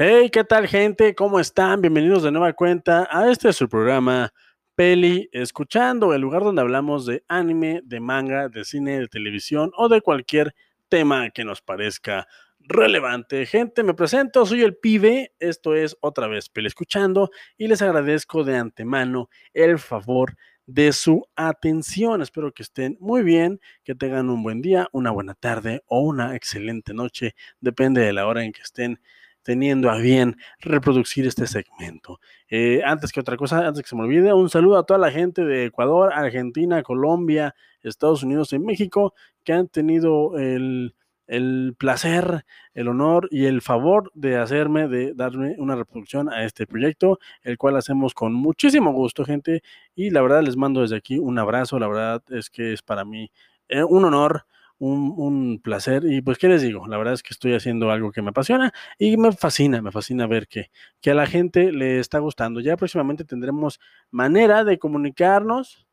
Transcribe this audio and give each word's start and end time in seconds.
Hey, 0.00 0.30
¿qué 0.30 0.44
tal 0.44 0.68
gente? 0.68 1.16
¿Cómo 1.16 1.40
están? 1.40 1.80
Bienvenidos 1.80 2.22
de 2.22 2.30
nueva 2.30 2.52
cuenta 2.52 3.08
a 3.10 3.32
este 3.32 3.52
su 3.52 3.68
programa 3.68 4.32
Peli 4.76 5.28
Escuchando, 5.32 6.14
el 6.14 6.20
lugar 6.20 6.44
donde 6.44 6.62
hablamos 6.62 7.04
de 7.04 7.24
anime, 7.26 7.80
de 7.82 7.98
manga, 7.98 8.48
de 8.48 8.64
cine, 8.64 9.00
de 9.00 9.08
televisión 9.08 9.72
o 9.76 9.88
de 9.88 10.00
cualquier 10.00 10.54
tema 10.88 11.30
que 11.30 11.42
nos 11.42 11.62
parezca 11.62 12.28
relevante. 12.60 13.44
Gente, 13.44 13.82
me 13.82 13.92
presento, 13.92 14.46
soy 14.46 14.62
el 14.62 14.76
pibe, 14.76 15.32
esto 15.40 15.74
es 15.74 15.96
otra 16.00 16.28
vez 16.28 16.48
Peli 16.48 16.68
Escuchando 16.68 17.32
y 17.56 17.66
les 17.66 17.82
agradezco 17.82 18.44
de 18.44 18.56
antemano 18.56 19.28
el 19.52 19.80
favor 19.80 20.36
de 20.64 20.92
su 20.92 21.26
atención. 21.34 22.22
Espero 22.22 22.52
que 22.52 22.62
estén 22.62 22.96
muy 23.00 23.24
bien, 23.24 23.58
que 23.82 23.96
tengan 23.96 24.30
un 24.30 24.44
buen 24.44 24.62
día, 24.62 24.86
una 24.92 25.10
buena 25.10 25.34
tarde 25.34 25.82
o 25.86 26.02
una 26.02 26.36
excelente 26.36 26.94
noche, 26.94 27.34
depende 27.60 28.00
de 28.00 28.12
la 28.12 28.28
hora 28.28 28.44
en 28.44 28.52
que 28.52 28.62
estén 28.62 29.00
teniendo 29.48 29.90
a 29.90 29.96
bien 29.96 30.36
reproducir 30.60 31.26
este 31.26 31.46
segmento. 31.46 32.20
Eh, 32.50 32.82
antes 32.84 33.12
que 33.12 33.20
otra 33.20 33.38
cosa, 33.38 33.66
antes 33.66 33.82
que 33.82 33.88
se 33.88 33.96
me 33.96 34.02
olvide, 34.02 34.30
un 34.34 34.50
saludo 34.50 34.76
a 34.76 34.84
toda 34.84 35.00
la 35.00 35.10
gente 35.10 35.42
de 35.42 35.64
Ecuador, 35.64 36.12
Argentina, 36.12 36.82
Colombia, 36.82 37.54
Estados 37.80 38.22
Unidos 38.22 38.52
y 38.52 38.58
México 38.58 39.14
que 39.44 39.54
han 39.54 39.68
tenido 39.68 40.36
el, 40.36 40.94
el 41.26 41.74
placer, 41.78 42.44
el 42.74 42.88
honor 42.88 43.26
y 43.30 43.46
el 43.46 43.62
favor 43.62 44.10
de 44.12 44.36
hacerme, 44.36 44.86
de 44.86 45.14
darme 45.14 45.54
una 45.56 45.76
reproducción 45.76 46.28
a 46.28 46.44
este 46.44 46.66
proyecto, 46.66 47.18
el 47.42 47.56
cual 47.56 47.78
hacemos 47.78 48.12
con 48.12 48.34
muchísimo 48.34 48.92
gusto, 48.92 49.24
gente. 49.24 49.62
Y 49.94 50.10
la 50.10 50.20
verdad 50.20 50.42
les 50.42 50.58
mando 50.58 50.82
desde 50.82 50.96
aquí 50.96 51.16
un 51.16 51.38
abrazo, 51.38 51.78
la 51.78 51.88
verdad 51.88 52.22
es 52.28 52.50
que 52.50 52.74
es 52.74 52.82
para 52.82 53.06
mí 53.06 53.30
eh, 53.70 53.82
un 53.82 54.04
honor 54.04 54.44
un, 54.78 55.60
placer. 55.62 56.04
Y 56.04 56.20
pues, 56.22 56.38
¿qué 56.38 56.48
les 56.48 56.62
digo? 56.62 56.86
La 56.86 56.98
verdad 56.98 57.14
es 57.14 57.22
que 57.22 57.34
estoy 57.34 57.54
haciendo 57.54 57.90
algo 57.90 58.12
que 58.12 58.22
me 58.22 58.30
apasiona 58.30 58.72
y 58.98 59.16
me 59.16 59.32
fascina, 59.32 59.82
me 59.82 59.92
fascina 59.92 60.26
ver 60.26 60.48
que, 60.48 60.70
que 61.00 61.10
a 61.10 61.14
la 61.14 61.26
gente 61.26 61.72
le 61.72 61.98
está 61.98 62.18
gustando. 62.18 62.60
Ya 62.60 62.76
próximamente 62.76 63.24
tendremos 63.24 63.80
manera 64.10 64.64
de 64.64 64.78
comunicarnos, 64.78 65.86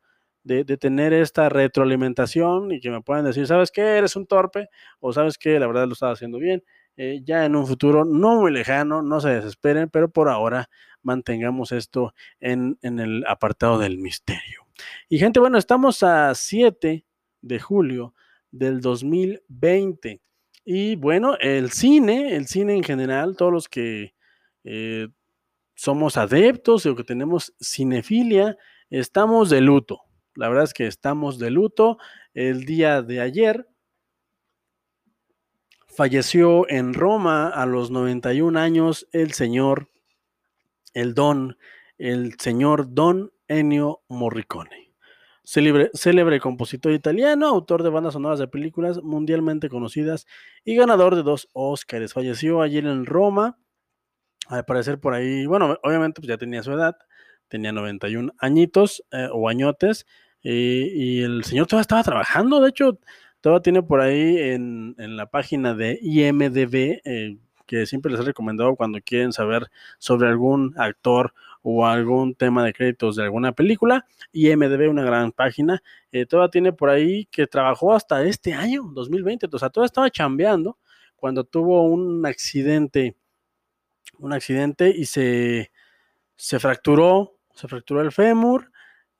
de, 0.44 0.64
tener 0.76 1.12
esta 1.12 1.48
retroalimentación 1.48 2.70
y 2.70 2.80
que 2.80 2.90
me 2.90 3.02
puedan 3.02 3.24
decir, 3.24 3.46
¿sabes 3.48 3.72
qué? 3.72 3.82
Eres 3.82 4.14
un 4.14 4.26
torpe 4.26 4.68
o 5.00 5.12
sabes 5.12 5.38
que 5.38 5.58
la 5.58 5.66
verdad 5.66 5.86
lo 5.86 5.94
estaba 5.94 6.12
haciendo 6.12 6.38
bien. 6.38 6.62
Eh, 6.96 7.20
ya 7.24 7.44
en 7.44 7.56
un 7.56 7.66
futuro 7.66 8.04
no 8.04 8.40
muy 8.40 8.52
lejano, 8.52 9.02
no 9.02 9.20
se 9.20 9.30
desesperen, 9.30 9.90
pero 9.90 10.08
por 10.08 10.28
ahora 10.28 10.70
mantengamos 11.02 11.72
esto 11.72 12.14
en, 12.40 12.78
en 12.82 13.00
el 13.00 13.24
apartado 13.26 13.78
del 13.78 13.98
misterio. 13.98 14.66
Y 15.08 15.18
gente, 15.18 15.40
bueno, 15.40 15.58
estamos 15.58 16.02
a 16.02 16.34
7 16.34 17.04
de 17.42 17.60
julio 17.60 18.14
del 18.58 18.80
2020. 18.80 20.20
Y 20.64 20.96
bueno, 20.96 21.36
el 21.38 21.70
cine, 21.70 22.34
el 22.34 22.46
cine 22.46 22.74
en 22.74 22.82
general, 22.82 23.36
todos 23.36 23.52
los 23.52 23.68
que 23.68 24.14
eh, 24.64 25.08
somos 25.74 26.16
adeptos 26.16 26.86
o 26.86 26.96
que 26.96 27.04
tenemos 27.04 27.54
cinefilia, 27.60 28.56
estamos 28.90 29.50
de 29.50 29.60
luto. 29.60 30.00
La 30.34 30.48
verdad 30.48 30.64
es 30.64 30.74
que 30.74 30.86
estamos 30.86 31.38
de 31.38 31.50
luto. 31.50 31.98
El 32.34 32.64
día 32.64 33.02
de 33.02 33.20
ayer 33.20 33.68
falleció 35.86 36.68
en 36.68 36.94
Roma 36.94 37.48
a 37.48 37.64
los 37.64 37.90
91 37.90 38.58
años 38.58 39.08
el 39.12 39.32
señor, 39.32 39.88
el 40.92 41.14
don, 41.14 41.56
el 41.96 42.38
señor 42.38 42.92
Don 42.92 43.32
Ennio 43.48 44.02
Morricone. 44.08 44.85
Célebre, 45.48 46.40
compositor 46.40 46.90
italiano, 46.90 47.46
autor 47.46 47.84
de 47.84 47.88
bandas 47.88 48.14
sonoras 48.14 48.40
de 48.40 48.48
películas 48.48 49.00
mundialmente 49.04 49.68
conocidas 49.68 50.26
y 50.64 50.74
ganador 50.74 51.14
de 51.14 51.22
dos 51.22 51.48
Óscares. 51.52 52.12
Falleció 52.12 52.62
ayer 52.62 52.84
en 52.84 53.06
Roma. 53.06 53.56
Al 54.48 54.64
parecer 54.64 54.98
por 54.98 55.14
ahí, 55.14 55.46
bueno, 55.46 55.78
obviamente 55.84 56.20
pues 56.20 56.28
ya 56.28 56.36
tenía 56.36 56.64
su 56.64 56.72
edad, 56.72 56.96
tenía 57.46 57.70
91 57.70 58.32
añitos 58.38 59.04
eh, 59.12 59.28
o 59.32 59.48
añotes, 59.48 60.04
y 60.42 61.22
el 61.22 61.44
señor 61.44 61.66
todavía 61.66 61.82
estaba 61.82 62.02
trabajando, 62.02 62.60
de 62.60 62.68
hecho, 62.68 62.98
todavía 63.40 63.62
tiene 63.62 63.82
por 63.82 64.00
ahí 64.00 64.38
en, 64.38 64.94
la 64.98 65.26
página 65.26 65.74
de 65.74 65.98
IMDB, 66.02 67.00
eh, 67.04 67.38
que 67.66 67.86
siempre 67.86 68.10
les 68.10 68.20
he 68.20 68.24
recomendado 68.24 68.74
cuando 68.76 69.00
quieren 69.00 69.32
saber 69.32 69.70
sobre 69.98 70.28
algún 70.28 70.74
actor 70.76 71.34
o 71.68 71.84
algún 71.84 72.36
tema 72.36 72.64
de 72.64 72.72
créditos 72.72 73.16
de 73.16 73.24
alguna 73.24 73.50
película. 73.50 74.06
Y 74.30 74.54
MDB, 74.54 74.88
una 74.88 75.02
gran 75.02 75.32
página, 75.32 75.82
eh, 76.12 76.24
todavía 76.24 76.50
tiene 76.52 76.72
por 76.72 76.90
ahí 76.90 77.26
que 77.26 77.48
trabajó 77.48 77.92
hasta 77.92 78.22
este 78.22 78.54
año, 78.54 78.84
2020, 78.94 79.48
o 79.50 79.58
sea, 79.58 79.68
todavía 79.68 79.86
estaba 79.86 80.08
chambeando 80.08 80.78
cuando 81.16 81.42
tuvo 81.42 81.82
un 81.82 82.24
accidente, 82.24 83.16
un 84.20 84.32
accidente 84.32 84.94
y 84.96 85.06
se, 85.06 85.72
se 86.36 86.60
fracturó, 86.60 87.36
se 87.52 87.66
fracturó 87.66 88.00
el 88.00 88.12
fémur 88.12 88.70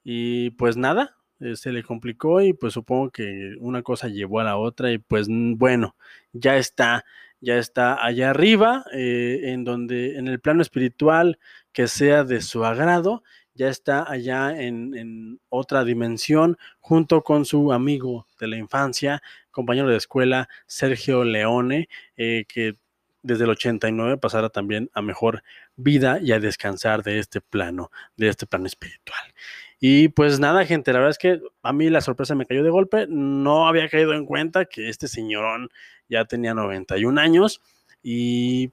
y 0.04 0.50
pues 0.50 0.76
nada, 0.76 1.16
eh, 1.40 1.56
se 1.56 1.72
le 1.72 1.82
complicó 1.82 2.42
y 2.42 2.52
pues 2.52 2.74
supongo 2.74 3.10
que 3.10 3.56
una 3.58 3.82
cosa 3.82 4.06
llevó 4.06 4.38
a 4.38 4.44
la 4.44 4.56
otra 4.56 4.92
y 4.92 4.98
pues 4.98 5.26
bueno, 5.28 5.96
ya 6.32 6.56
está 6.56 7.04
ya 7.40 7.58
está 7.58 8.04
allá 8.04 8.30
arriba, 8.30 8.84
eh, 8.92 9.40
en 9.44 9.64
donde 9.64 10.16
en 10.16 10.28
el 10.28 10.40
plano 10.40 10.62
espiritual 10.62 11.38
que 11.76 11.88
sea 11.88 12.25
de 12.25 12.41
su 12.41 12.64
agrado, 12.64 13.22
ya 13.53 13.69
está 13.69 14.10
allá 14.10 14.59
en, 14.59 15.38
otra 15.50 15.84
dimensión, 15.84 16.56
junto 16.81 17.22
con 17.22 17.44
su 17.44 17.70
amigo 17.70 18.26
de 18.41 18.47
la 18.47 18.56
infancia, 18.56 19.22
compañero 19.50 19.86
de 19.86 19.98
escuela, 19.98 20.48
Sergio 20.66 21.22
Leone, 21.22 21.91
eh, 22.16 22.47
que 22.48 22.76
desde 23.22 23.44
el 23.44 23.50
89 23.50 24.16
pasará 24.16 24.48
también 24.48 24.88
a 24.94 25.03
mejor 25.03 25.42
vida 25.76 26.19
y 26.19 26.32
a 26.32 26.41
descansar 26.41 27.03
de 27.03 27.19
este 27.19 27.42
plano, 27.42 27.91
de 28.16 28.28
este 28.28 28.47
plano 28.47 28.65
espiritual. 28.65 29.34
Y 29.78 30.09
pues 30.09 30.41
nada, 30.41 30.65
gente, 30.65 30.94
la 30.94 31.00
verdad 31.00 31.10
es 31.10 31.19
que 31.19 31.42
a 31.62 31.75
mí 31.75 31.91
la 31.91 32.00
sorpresa 32.00 32.34
me 32.34 32.47
cayó 32.47 32.65
de 32.65 32.70
golpe. 32.70 33.06
No 33.06 33.69
había 33.69 33.91
caído 33.91 34.15
en 34.15 34.25
cuenta 34.25 34.65
que 34.65 34.88
este 34.88 35.09
señorón 35.09 35.69
ya 36.09 36.25
tenía 36.25 36.54
91 36.54 37.20
años. 37.20 37.60
Y 38.03 38.72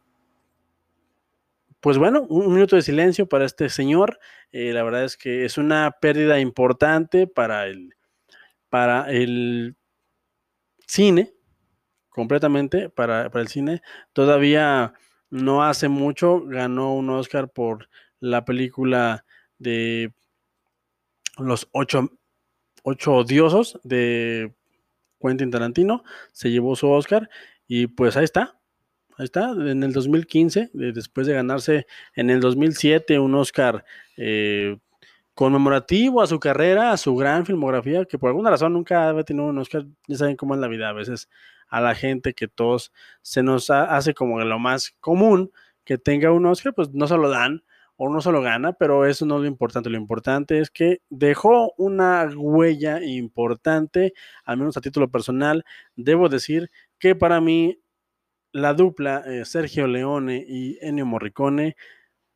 pues 1.83 1.97
bueno, 1.97 2.21
un 2.29 2.53
minuto 2.53 2.77
de 2.77 2.81
silencio 2.81 3.27
para 3.27 3.43
este 3.43 3.67
señor. 3.67 4.17
Eh, 4.53 4.71
la 4.71 4.83
verdad 4.83 5.03
es 5.03 5.17
que 5.17 5.43
es 5.43 5.57
una 5.57 5.91
pérdida 5.99 6.39
importante 6.39 7.27
para 7.27 7.67
el, 7.67 7.93
para 8.69 9.11
el 9.11 9.75
cine, 10.87 11.33
completamente 12.07 12.89
para, 12.89 13.25
el 13.25 13.47
cine. 13.49 13.81
Todavía 14.13 14.93
no 15.29 15.61
hace 15.61 15.89
mucho 15.89 16.45
ganó 16.45 16.95
un 16.95 17.09
Oscar 17.09 17.51
por 17.51 17.89
la 18.21 18.45
película 18.45 19.25
de 19.57 20.13
los 21.37 21.67
ocho, 21.73 22.11
ocho 22.83 23.13
odiosos 23.13 23.77
de 23.83 24.55
Quentin 25.19 25.51
Tarantino, 25.51 26.05
se 26.31 26.49
llevó 26.49 26.77
su 26.77 26.89
Oscar 26.89 27.29
y 27.67 27.87
pues 27.87 28.15
ahí 28.15 28.23
está, 28.23 28.57
ahí 29.17 29.25
está, 29.25 29.51
en 29.51 29.83
el 29.83 29.93
2015, 29.93 30.71
después 30.73 31.27
de 31.27 31.33
ganarse 31.33 31.87
en 32.15 32.29
el 32.29 32.39
2007 32.39 33.19
un 33.19 33.35
Oscar 33.35 33.85
eh, 34.17 34.77
conmemorativo 35.33 36.21
a 36.21 36.27
su 36.27 36.39
carrera, 36.39 36.91
a 36.91 36.97
su 36.97 37.15
gran 37.15 37.45
filmografía, 37.45 38.05
que 38.05 38.17
por 38.17 38.29
alguna 38.29 38.49
razón 38.49 38.73
nunca 38.73 39.09
había 39.09 39.23
tenido 39.23 39.47
un 39.47 39.57
Oscar, 39.57 39.85
ya 40.07 40.17
saben 40.17 40.35
cómo 40.35 40.55
es 40.55 40.61
la 40.61 40.67
vida, 40.67 40.89
a 40.89 40.93
veces 40.93 41.29
a 41.67 41.81
la 41.81 41.95
gente 41.95 42.33
que 42.33 42.47
todos 42.47 42.91
se 43.21 43.41
nos 43.43 43.69
hace 43.69 44.13
como 44.13 44.39
lo 44.39 44.59
más 44.59 44.95
común 44.99 45.51
que 45.83 45.97
tenga 45.97 46.31
un 46.31 46.45
Oscar, 46.45 46.73
pues 46.73 46.91
no 46.93 47.07
se 47.07 47.17
lo 47.17 47.29
dan, 47.29 47.63
o 47.95 48.09
no 48.09 48.21
solo 48.21 48.41
gana, 48.41 48.73
pero 48.73 49.05
eso 49.05 49.25
no 49.25 49.37
es 49.37 49.41
lo 49.41 49.47
importante. 49.47 49.89
Lo 49.89 49.97
importante 49.97 50.59
es 50.59 50.69
que 50.69 51.01
dejó 51.09 51.73
una 51.77 52.27
huella 52.35 53.03
importante, 53.03 54.13
al 54.43 54.57
menos 54.57 54.77
a 54.77 54.81
título 54.81 55.09
personal. 55.09 55.63
Debo 55.95 56.29
decir 56.29 56.69
que 56.99 57.15
para 57.15 57.39
mí 57.41 57.79
la 58.53 58.73
dupla 58.73 59.23
eh, 59.25 59.43
Sergio 59.45 59.87
Leone 59.87 60.43
y 60.47 60.77
Ennio 60.81 61.05
Morricone 61.05 61.75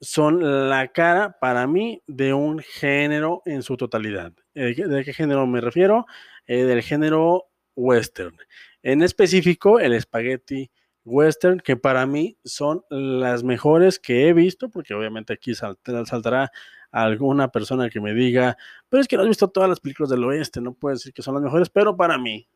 son 0.01 0.69
la 0.69 0.89
cara 0.89 1.37
para 1.39 1.65
mí 1.65 2.03
de 2.07 2.33
un 2.33 2.59
género 2.59 3.41
en 3.45 3.63
su 3.63 3.77
totalidad. 3.77 4.33
Eh, 4.53 4.75
¿De 4.75 5.03
qué 5.03 5.13
género 5.13 5.47
me 5.47 5.61
refiero? 5.61 6.05
Eh, 6.45 6.63
del 6.63 6.81
género 6.81 7.45
western. 7.75 8.35
En 8.83 9.01
específico, 9.01 9.79
el 9.79 9.99
spaghetti 9.99 10.69
western 11.05 11.59
que 11.59 11.77
para 11.77 12.05
mí 12.05 12.37
son 12.43 12.83
las 12.89 13.43
mejores 13.43 13.99
que 13.99 14.27
he 14.27 14.33
visto, 14.33 14.69
porque 14.69 14.93
obviamente 14.93 15.33
aquí 15.33 15.53
saltará 15.55 16.51
alguna 16.91 17.49
persona 17.49 17.89
que 17.89 18.01
me 18.01 18.13
diga, 18.13 18.57
pero 18.89 19.01
es 19.01 19.07
que 19.07 19.15
no 19.15 19.23
has 19.23 19.29
visto 19.29 19.49
todas 19.49 19.69
las 19.69 19.79
películas 19.79 20.09
del 20.09 20.23
oeste, 20.23 20.61
no 20.61 20.73
puedo 20.73 20.95
decir 20.95 21.13
que 21.13 21.21
son 21.21 21.35
las 21.35 21.43
mejores, 21.43 21.69
pero 21.69 21.95
para 21.95 22.17
mí, 22.17 22.47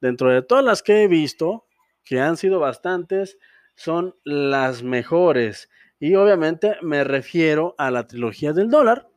dentro 0.00 0.30
de 0.30 0.42
todas 0.42 0.64
las 0.64 0.82
que 0.82 1.02
he 1.02 1.08
visto, 1.08 1.66
que 2.04 2.20
han 2.20 2.36
sido 2.36 2.60
bastantes, 2.60 3.38
son 3.74 4.14
las 4.24 4.82
mejores. 4.82 5.70
Y 5.98 6.14
obviamente 6.14 6.76
me 6.82 7.04
refiero 7.04 7.74
a 7.78 7.90
la 7.90 8.06
trilogía 8.06 8.52
del 8.52 8.70
dólar, 8.70 9.08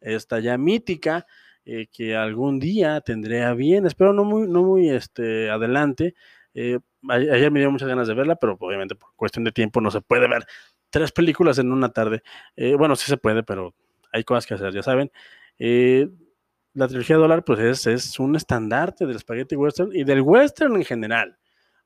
esta 0.00 0.40
ya 0.40 0.58
mítica, 0.58 1.26
eh, 1.64 1.88
que 1.92 2.14
algún 2.14 2.60
día 2.60 3.00
tendré 3.00 3.42
a 3.42 3.54
bien, 3.54 3.86
espero 3.86 4.12
no 4.12 4.24
muy, 4.24 4.46
no 4.46 4.62
muy 4.62 4.88
este, 4.88 5.50
adelante, 5.50 6.14
eh, 6.54 6.78
ayer 7.08 7.50
me 7.50 7.60
dio 7.60 7.70
muchas 7.70 7.88
ganas 7.88 8.06
de 8.08 8.14
verla, 8.14 8.36
pero 8.36 8.56
obviamente 8.60 8.94
por 8.94 9.14
cuestión 9.16 9.44
de 9.44 9.52
tiempo 9.52 9.80
no 9.80 9.90
se 9.90 10.00
puede 10.00 10.28
ver 10.28 10.46
tres 10.90 11.12
películas 11.12 11.58
en 11.58 11.72
una 11.72 11.88
tarde. 11.90 12.22
Eh, 12.56 12.74
bueno, 12.76 12.96
sí 12.96 13.06
se 13.06 13.16
puede, 13.16 13.42
pero 13.42 13.74
hay 14.12 14.24
cosas 14.24 14.46
que 14.46 14.54
hacer, 14.54 14.72
ya 14.72 14.82
saben. 14.82 15.10
La 16.76 16.88
trilogía 16.88 17.16
dólar, 17.16 17.42
pues 17.42 17.58
es, 17.58 17.86
es, 17.86 18.18
un 18.20 18.36
estandarte 18.36 19.06
del 19.06 19.18
spaghetti 19.18 19.56
western 19.56 19.90
y 19.94 20.04
del 20.04 20.20
western 20.20 20.76
en 20.76 20.84
general. 20.84 21.38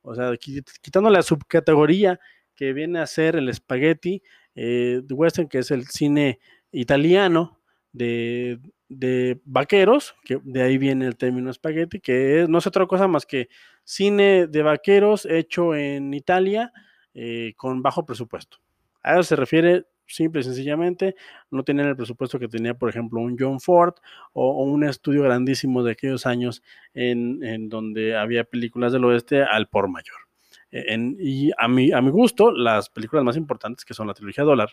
O 0.02 0.14
sea, 0.14 0.32
quitando 0.36 1.10
la 1.10 1.22
subcategoría 1.22 2.18
que 2.54 2.72
viene 2.72 2.98
a 3.00 3.06
ser 3.06 3.36
el 3.36 3.52
spaghetti 3.52 4.22
eh, 4.54 5.02
western, 5.10 5.48
que 5.48 5.58
es 5.58 5.70
el 5.70 5.86
cine 5.86 6.40
italiano 6.72 7.60
de, 7.92 8.58
de, 8.88 9.40
vaqueros, 9.44 10.14
que 10.24 10.40
de 10.42 10.62
ahí 10.62 10.78
viene 10.78 11.06
el 11.06 11.16
término 11.16 11.52
spaghetti, 11.52 12.00
que 12.00 12.46
no 12.48 12.58
es 12.58 12.66
otra 12.66 12.86
cosa 12.86 13.08
más 13.08 13.26
que 13.26 13.48
cine 13.84 14.46
de 14.46 14.62
vaqueros 14.62 15.26
hecho 15.26 15.74
en 15.74 16.12
Italia 16.14 16.72
eh, 17.14 17.54
con 17.56 17.82
bajo 17.82 18.04
presupuesto. 18.04 18.58
A 19.02 19.14
eso 19.14 19.22
se 19.22 19.36
refiere 19.36 19.86
simple 20.10 20.40
y 20.40 20.44
sencillamente, 20.44 21.14
no 21.50 21.62
tenían 21.62 21.88
el 21.88 21.96
presupuesto 21.96 22.38
que 22.38 22.48
tenía, 22.48 22.74
por 22.74 22.88
ejemplo, 22.88 23.20
un 23.20 23.36
John 23.38 23.60
Ford 23.60 23.94
o, 24.32 24.64
un 24.64 24.84
estudio 24.84 25.22
grandísimo 25.22 25.82
de 25.82 25.92
aquellos 25.92 26.26
años 26.26 26.62
en, 26.94 27.68
donde 27.68 28.16
había 28.16 28.44
películas 28.44 28.92
del 28.92 29.04
oeste 29.04 29.42
al 29.42 29.68
por 29.68 29.88
mayor. 29.88 30.16
E, 30.70 30.96
y 31.18 31.50
a 31.58 31.68
mi, 31.68 31.92
a 31.92 32.00
mi 32.00 32.10
gusto, 32.10 32.52
las 32.52 32.88
películas 32.90 33.24
más 33.24 33.36
importantes, 33.36 33.84
que 33.84 33.94
son 33.94 34.06
la 34.06 34.14
trilogía 34.14 34.44
Dólar, 34.44 34.70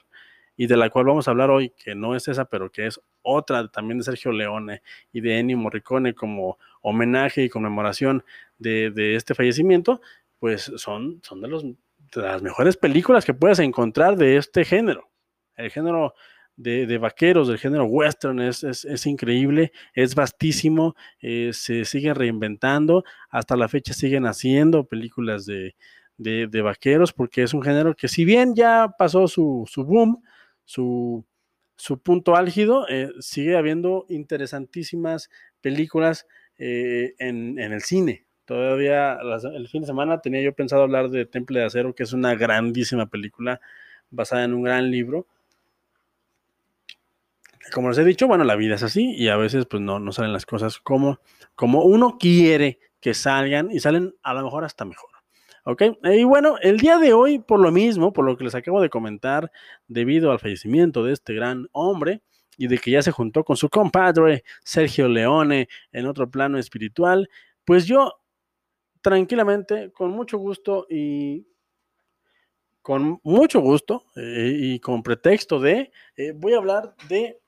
y 0.60 0.66
de 0.66 0.76
la 0.76 0.90
cual 0.90 1.06
vamos 1.06 1.28
a 1.28 1.32
hablar 1.32 1.52
hoy, 1.52 1.70
que 1.70 1.94
no 1.94 2.16
es 2.16 2.28
esa, 2.28 2.46
pero 2.46 2.72
que 2.72 2.88
es 2.88 3.00
otra 3.22 3.68
también 3.68 4.00
de 4.00 4.04
Sergio 4.04 4.32
Leone 4.32 4.82
y 5.14 5.22
de 5.22 5.38
Ennio 5.38 5.56
Morricone 5.56 6.16
como 6.16 6.58
homenaje 6.82 7.44
y 7.44 7.50
conmemoración 7.50 8.24
de, 8.58 8.90
de 8.90 9.16
este 9.16 9.36
fallecimiento, 9.36 10.02
pues 10.40 10.72
son, 10.78 11.22
son 11.24 11.42
de, 11.42 11.48
los, 11.48 11.64
de 11.64 11.76
las 12.22 12.42
mejores 12.42 12.76
películas 12.76 13.24
que 13.24 13.36
puedes 13.36 13.60
encontrar 13.60 14.18
de 14.18 14.38
este 14.38 14.66
género. 14.66 15.10
El 15.58 15.72
género 15.72 16.14
de, 16.58 16.98
vaqueros, 16.98 17.48
del 17.48 17.60
género 17.60 17.86
western 17.86 18.40
es, 18.40 18.64
es, 18.64 19.06
increíble, 19.06 19.72
es 19.94 20.16
vastísimo, 20.16 20.96
eh, 21.22 21.52
se 21.54 21.86
sigue 21.86 22.14
reinventando, 22.14 23.04
hasta 23.30 23.56
la 23.56 23.68
fecha 23.68 23.94
siguen 23.94 24.26
haciendo 24.26 24.86
películas 24.86 25.46
de, 25.46 25.76
de, 26.18 26.62
vaqueros, 26.62 27.14
porque 27.14 27.44
es 27.44 27.54
un 27.54 27.62
género 27.62 27.96
que 27.96 28.08
si 28.08 28.26
bien 28.26 28.56
ya 28.56 28.96
pasó 28.98 29.28
su, 29.28 29.66
su 29.68 29.84
boom, 29.84 30.24
su, 30.66 31.24
su, 31.76 32.02
punto 32.02 32.36
álgido, 32.36 32.88
eh, 32.90 33.12
sigue 33.20 33.56
habiendo 33.56 34.06
interesantísimas 34.10 35.30
películas 35.62 36.26
eh, 36.58 37.14
en, 37.20 37.60
en, 37.60 37.72
el 37.72 37.82
cine. 37.82 38.26
Todavía 38.46 39.20
el 39.54 39.68
fin 39.68 39.82
de 39.82 39.88
semana 39.88 40.22
tenía 40.22 40.42
yo 40.42 40.54
pensado 40.54 40.84
hablar 40.84 41.10
de 41.10 41.26
Temple 41.26 41.60
de 41.60 41.66
Acero, 41.66 41.94
que 41.94 42.04
es 42.04 42.14
una 42.14 42.34
grandísima 42.34 43.06
película 43.08 43.62
basada 44.10 44.46
en 44.46 44.54
un 44.54 44.64
gran 44.64 44.90
libro 44.90 45.28
como 47.74 47.90
les 47.90 47.98
he 47.98 48.04
dicho, 48.04 48.28
bueno, 48.28 48.44
la 48.44 48.56
vida 48.56 48.76
es 48.76 48.84
así 48.84 49.14
y 49.16 49.30
a 49.30 49.38
veces 49.38 49.66
pues 49.66 49.82
no, 49.82 50.00
no 50.00 50.12
salen 50.12 50.34
las 50.34 50.46
cosas 50.46 50.80
como, 50.80 51.20
como 51.56 51.84
uno 51.84 52.18
quiere 52.20 52.80
que 53.00 53.14
salgan 53.14 53.72
y 53.72 53.80
salen 53.80 54.16
a 54.24 54.34
lo 54.34 54.44
mejor 54.44 54.64
hasta 54.64 54.86
mejor. 54.86 55.10
¿Ok? 55.64 55.84
Y 56.04 56.24
bueno, 56.24 56.56
el 56.62 56.78
día 56.78 56.98
de 56.98 57.12
hoy, 57.12 57.40
por 57.40 57.60
lo 57.60 57.72
mismo, 57.72 58.14
por 58.14 58.26
lo 58.26 58.38
que 58.38 58.46
les 58.46 58.56
acabo 58.56 58.82
de 58.82 58.90
comentar, 58.90 59.52
debido 59.88 60.32
al 60.32 60.40
fallecimiento 60.40 61.04
de 61.04 61.12
este 61.12 61.34
gran 61.34 61.68
hombre 61.74 62.22
y 62.58 62.68
de 62.68 62.78
que 62.78 62.92
ya 62.92 63.02
se 63.02 63.12
juntó 63.12 63.44
con 63.44 63.58
su 63.58 63.68
compadre 63.68 64.44
Sergio 64.64 65.10
Leone 65.10 65.68
en 65.92 66.06
otro 66.06 66.32
plano 66.32 66.58
espiritual, 66.58 67.30
pues 67.66 67.86
yo 67.86 68.14
tranquilamente, 69.02 69.92
con 69.92 70.12
mucho 70.12 70.38
gusto 70.38 70.88
y 70.90 71.46
con 72.82 73.20
mucho 73.24 73.60
gusto 73.60 74.06
eh, 74.16 74.54
y 74.58 74.80
con 74.80 75.04
pretexto 75.04 75.60
de, 75.60 75.92
eh, 76.16 76.32
voy 76.34 76.54
a 76.54 76.58
hablar 76.58 76.96
de 77.10 77.42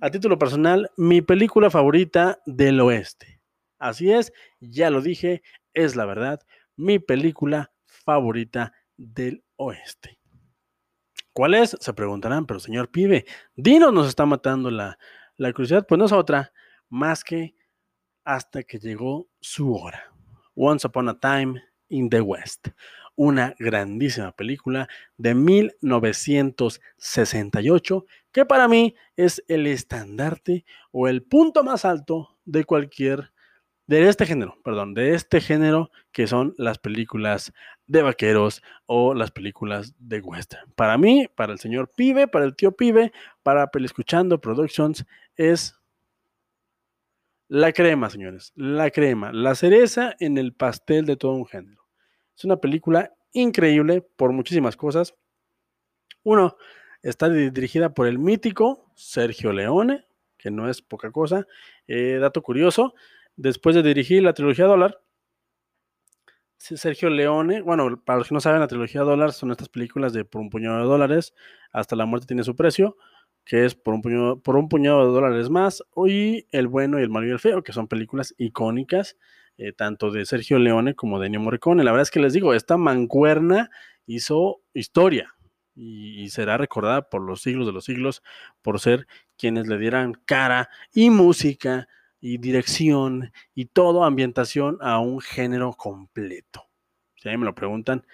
a 0.00 0.10
título 0.10 0.38
personal, 0.38 0.90
mi 0.96 1.22
película 1.22 1.70
favorita 1.70 2.40
del 2.46 2.80
oeste. 2.80 3.40
Así 3.78 4.12
es, 4.12 4.32
ya 4.60 4.90
lo 4.90 5.00
dije, 5.00 5.42
es 5.74 5.96
la 5.96 6.06
verdad, 6.06 6.40
mi 6.76 6.98
película 6.98 7.72
favorita 7.86 8.72
del 8.96 9.44
oeste. 9.56 10.18
¿Cuál 11.32 11.54
es? 11.54 11.76
Se 11.80 11.92
preguntarán, 11.92 12.46
pero 12.46 12.60
señor 12.60 12.90
pibe, 12.90 13.24
Dino 13.54 13.92
nos 13.92 14.08
está 14.08 14.26
matando 14.26 14.70
la, 14.70 14.98
la 15.36 15.52
curiosidad. 15.52 15.86
Pues 15.86 15.98
no 15.98 16.06
es 16.06 16.12
otra 16.12 16.52
más 16.88 17.22
que 17.22 17.54
hasta 18.24 18.62
que 18.62 18.78
llegó 18.78 19.28
su 19.40 19.74
hora. 19.74 20.12
Once 20.54 20.86
Upon 20.86 21.08
a 21.08 21.18
Time 21.18 21.62
in 21.88 22.10
the 22.10 22.20
West 22.20 22.68
una 23.20 23.54
grandísima 23.58 24.32
película 24.32 24.88
de 25.18 25.34
1968 25.34 28.06
que 28.32 28.44
para 28.44 28.68
mí 28.68 28.94
es 29.16 29.42
el 29.48 29.66
estandarte 29.66 30.64
o 30.92 31.08
el 31.08 31.22
punto 31.22 31.64
más 31.64 31.84
alto 31.84 32.36
de 32.44 32.64
cualquier 32.64 33.32
de 33.90 34.08
este 34.08 34.24
género, 34.24 34.56
perdón, 34.62 34.94
de 34.94 35.14
este 35.14 35.40
género 35.40 35.90
que 36.12 36.28
son 36.28 36.54
las 36.56 36.78
películas 36.78 37.52
de 37.88 38.02
vaqueros 38.02 38.62
o 38.86 39.14
las 39.14 39.32
películas 39.32 39.94
de 39.98 40.20
western. 40.20 40.70
Para 40.76 40.96
mí, 40.96 41.26
para 41.34 41.52
el 41.52 41.58
señor 41.58 41.90
Pibe, 41.96 42.28
para 42.28 42.44
el 42.44 42.54
tío 42.54 42.70
Pibe, 42.70 43.12
para 43.42 43.68
Escuchando 43.82 44.40
Productions 44.40 45.04
es 45.34 45.74
la 47.48 47.72
crema, 47.72 48.08
señores, 48.10 48.52
la 48.54 48.92
crema, 48.92 49.32
la 49.32 49.56
cereza 49.56 50.14
en 50.20 50.38
el 50.38 50.52
pastel 50.52 51.04
de 51.04 51.16
todo 51.16 51.32
un 51.32 51.46
género. 51.46 51.84
Es 52.36 52.44
una 52.44 52.58
película 52.58 53.12
increíble 53.32 54.02
por 54.02 54.32
muchísimas 54.32 54.76
cosas. 54.76 55.16
Uno, 56.22 56.56
está 57.02 57.28
dirigida 57.28 57.94
por 57.94 58.06
el 58.06 58.18
mítico 58.18 58.90
Sergio 58.94 59.52
Leone, 59.52 60.06
que 60.36 60.50
no 60.50 60.68
es 60.68 60.82
poca 60.82 61.10
cosa. 61.10 61.46
Eh, 61.86 62.18
dato 62.20 62.42
curioso, 62.42 62.94
después 63.36 63.74
de 63.74 63.82
dirigir 63.82 64.22
la 64.22 64.32
trilogía 64.32 64.66
Dólar, 64.66 65.00
Sergio 66.58 67.08
Leone, 67.08 67.62
bueno, 67.62 68.02
para 68.04 68.18
los 68.18 68.28
que 68.28 68.34
no 68.34 68.40
saben, 68.40 68.60
la 68.60 68.66
trilogía 68.66 69.00
Dólar 69.00 69.32
son 69.32 69.50
estas 69.50 69.70
películas 69.70 70.12
de 70.12 70.26
por 70.26 70.42
un 70.42 70.50
puñado 70.50 70.78
de 70.78 70.84
dólares, 70.84 71.34
hasta 71.72 71.96
la 71.96 72.04
muerte 72.04 72.26
tiene 72.26 72.44
su 72.44 72.54
precio, 72.54 72.98
que 73.44 73.64
es 73.64 73.74
por 73.74 73.94
un 73.94 74.02
puñado, 74.02 74.40
por 74.40 74.56
un 74.56 74.68
puñado 74.68 75.06
de 75.06 75.12
dólares 75.12 75.48
más, 75.48 75.82
y 76.06 76.46
El 76.50 76.68
bueno 76.68 77.00
y 77.00 77.02
el 77.02 77.08
malo 77.08 77.26
y 77.26 77.30
el 77.30 77.38
feo, 77.38 77.62
que 77.62 77.72
son 77.72 77.88
películas 77.88 78.34
icónicas 78.36 79.16
eh, 79.56 79.72
tanto 79.72 80.10
de 80.10 80.26
Sergio 80.26 80.58
Leone 80.58 80.94
como 80.94 81.18
de 81.18 81.26
Ennio 81.26 81.40
Morricone. 81.40 81.82
La 81.82 81.92
verdad 81.92 82.02
es 82.02 82.10
que 82.10 82.20
les 82.20 82.34
digo, 82.34 82.52
esta 82.52 82.76
mancuerna 82.76 83.70
hizo 84.06 84.60
historia 84.74 85.34
y, 85.74 86.28
será 86.30 86.56
recordada 86.56 87.08
por 87.08 87.22
los 87.22 87.42
siglos 87.42 87.66
de 87.66 87.72
los 87.72 87.84
siglos 87.84 88.22
por 88.62 88.80
ser 88.80 89.06
quienes 89.36 89.66
le 89.66 89.78
dieran 89.78 90.14
cara 90.24 90.68
y 90.92 91.10
música 91.10 91.88
y 92.20 92.38
dirección 92.38 93.32
y 93.54 93.66
todo 93.66 94.04
ambientación 94.04 94.78
a 94.80 94.98
un 94.98 95.20
género 95.20 95.72
completo. 95.72 96.68
Si 97.16 97.28
a 97.28 97.32
mí 97.32 97.38
me 97.38 97.46
lo 97.46 97.54
preguntan, 97.54 98.04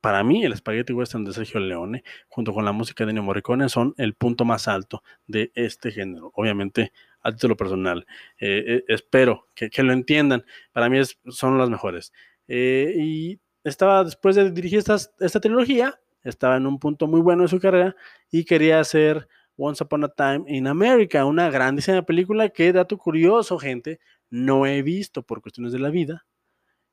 para 0.00 0.24
mí 0.24 0.44
el 0.44 0.56
Spaghetti 0.56 0.92
Western 0.92 1.24
de 1.24 1.32
Sergio 1.32 1.60
Leone, 1.60 2.04
junto 2.28 2.54
con 2.54 2.64
la 2.64 2.72
música 2.72 3.04
de 3.04 3.10
Ennio 3.10 3.22
Morricone, 3.22 3.68
son 3.68 3.94
el 3.98 4.14
punto 4.14 4.44
más 4.44 4.66
alto 4.66 5.02
de 5.26 5.52
este 5.54 5.90
género. 5.90 6.32
Obviamente, 6.34 6.92
a 7.22 7.32
título 7.32 7.56
personal. 7.56 8.06
Eh, 8.38 8.64
eh, 8.66 8.84
espero 8.88 9.48
que, 9.54 9.70
lo 9.82 9.92
entiendan. 9.92 10.44
Para 10.72 10.88
mí 10.88 10.98
son 11.28 11.58
las 11.58 11.68
mejores. 11.68 12.12
Eh, 12.48 12.94
y 12.96 13.40
estaba, 13.62 14.04
después 14.04 14.36
de 14.36 14.50
dirigir 14.50 14.78
esta 14.78 15.40
trilogía, 15.40 16.00
estaba 16.22 16.56
en 16.56 16.66
un 16.66 16.78
punto 16.78 17.06
muy 17.06 17.20
bueno 17.20 17.42
de 17.42 17.48
su 17.48 17.60
carrera 17.60 17.96
y 18.30 18.44
quería 18.44 18.80
hacer 18.80 19.28
Once 19.56 19.82
Upon 19.82 20.04
a 20.04 20.08
Time 20.08 20.44
in 20.46 20.66
America, 20.66 21.24
una 21.24 21.50
grandísima 21.50 22.02
película 22.02 22.48
que, 22.48 22.72
dato 22.72 22.96
curioso, 22.96 23.58
gente, 23.58 24.00
no 24.30 24.66
he 24.66 24.82
visto 24.82 25.22
por 25.22 25.42
cuestiones 25.42 25.72
de 25.72 25.78
la 25.78 25.90
vida 25.90 26.24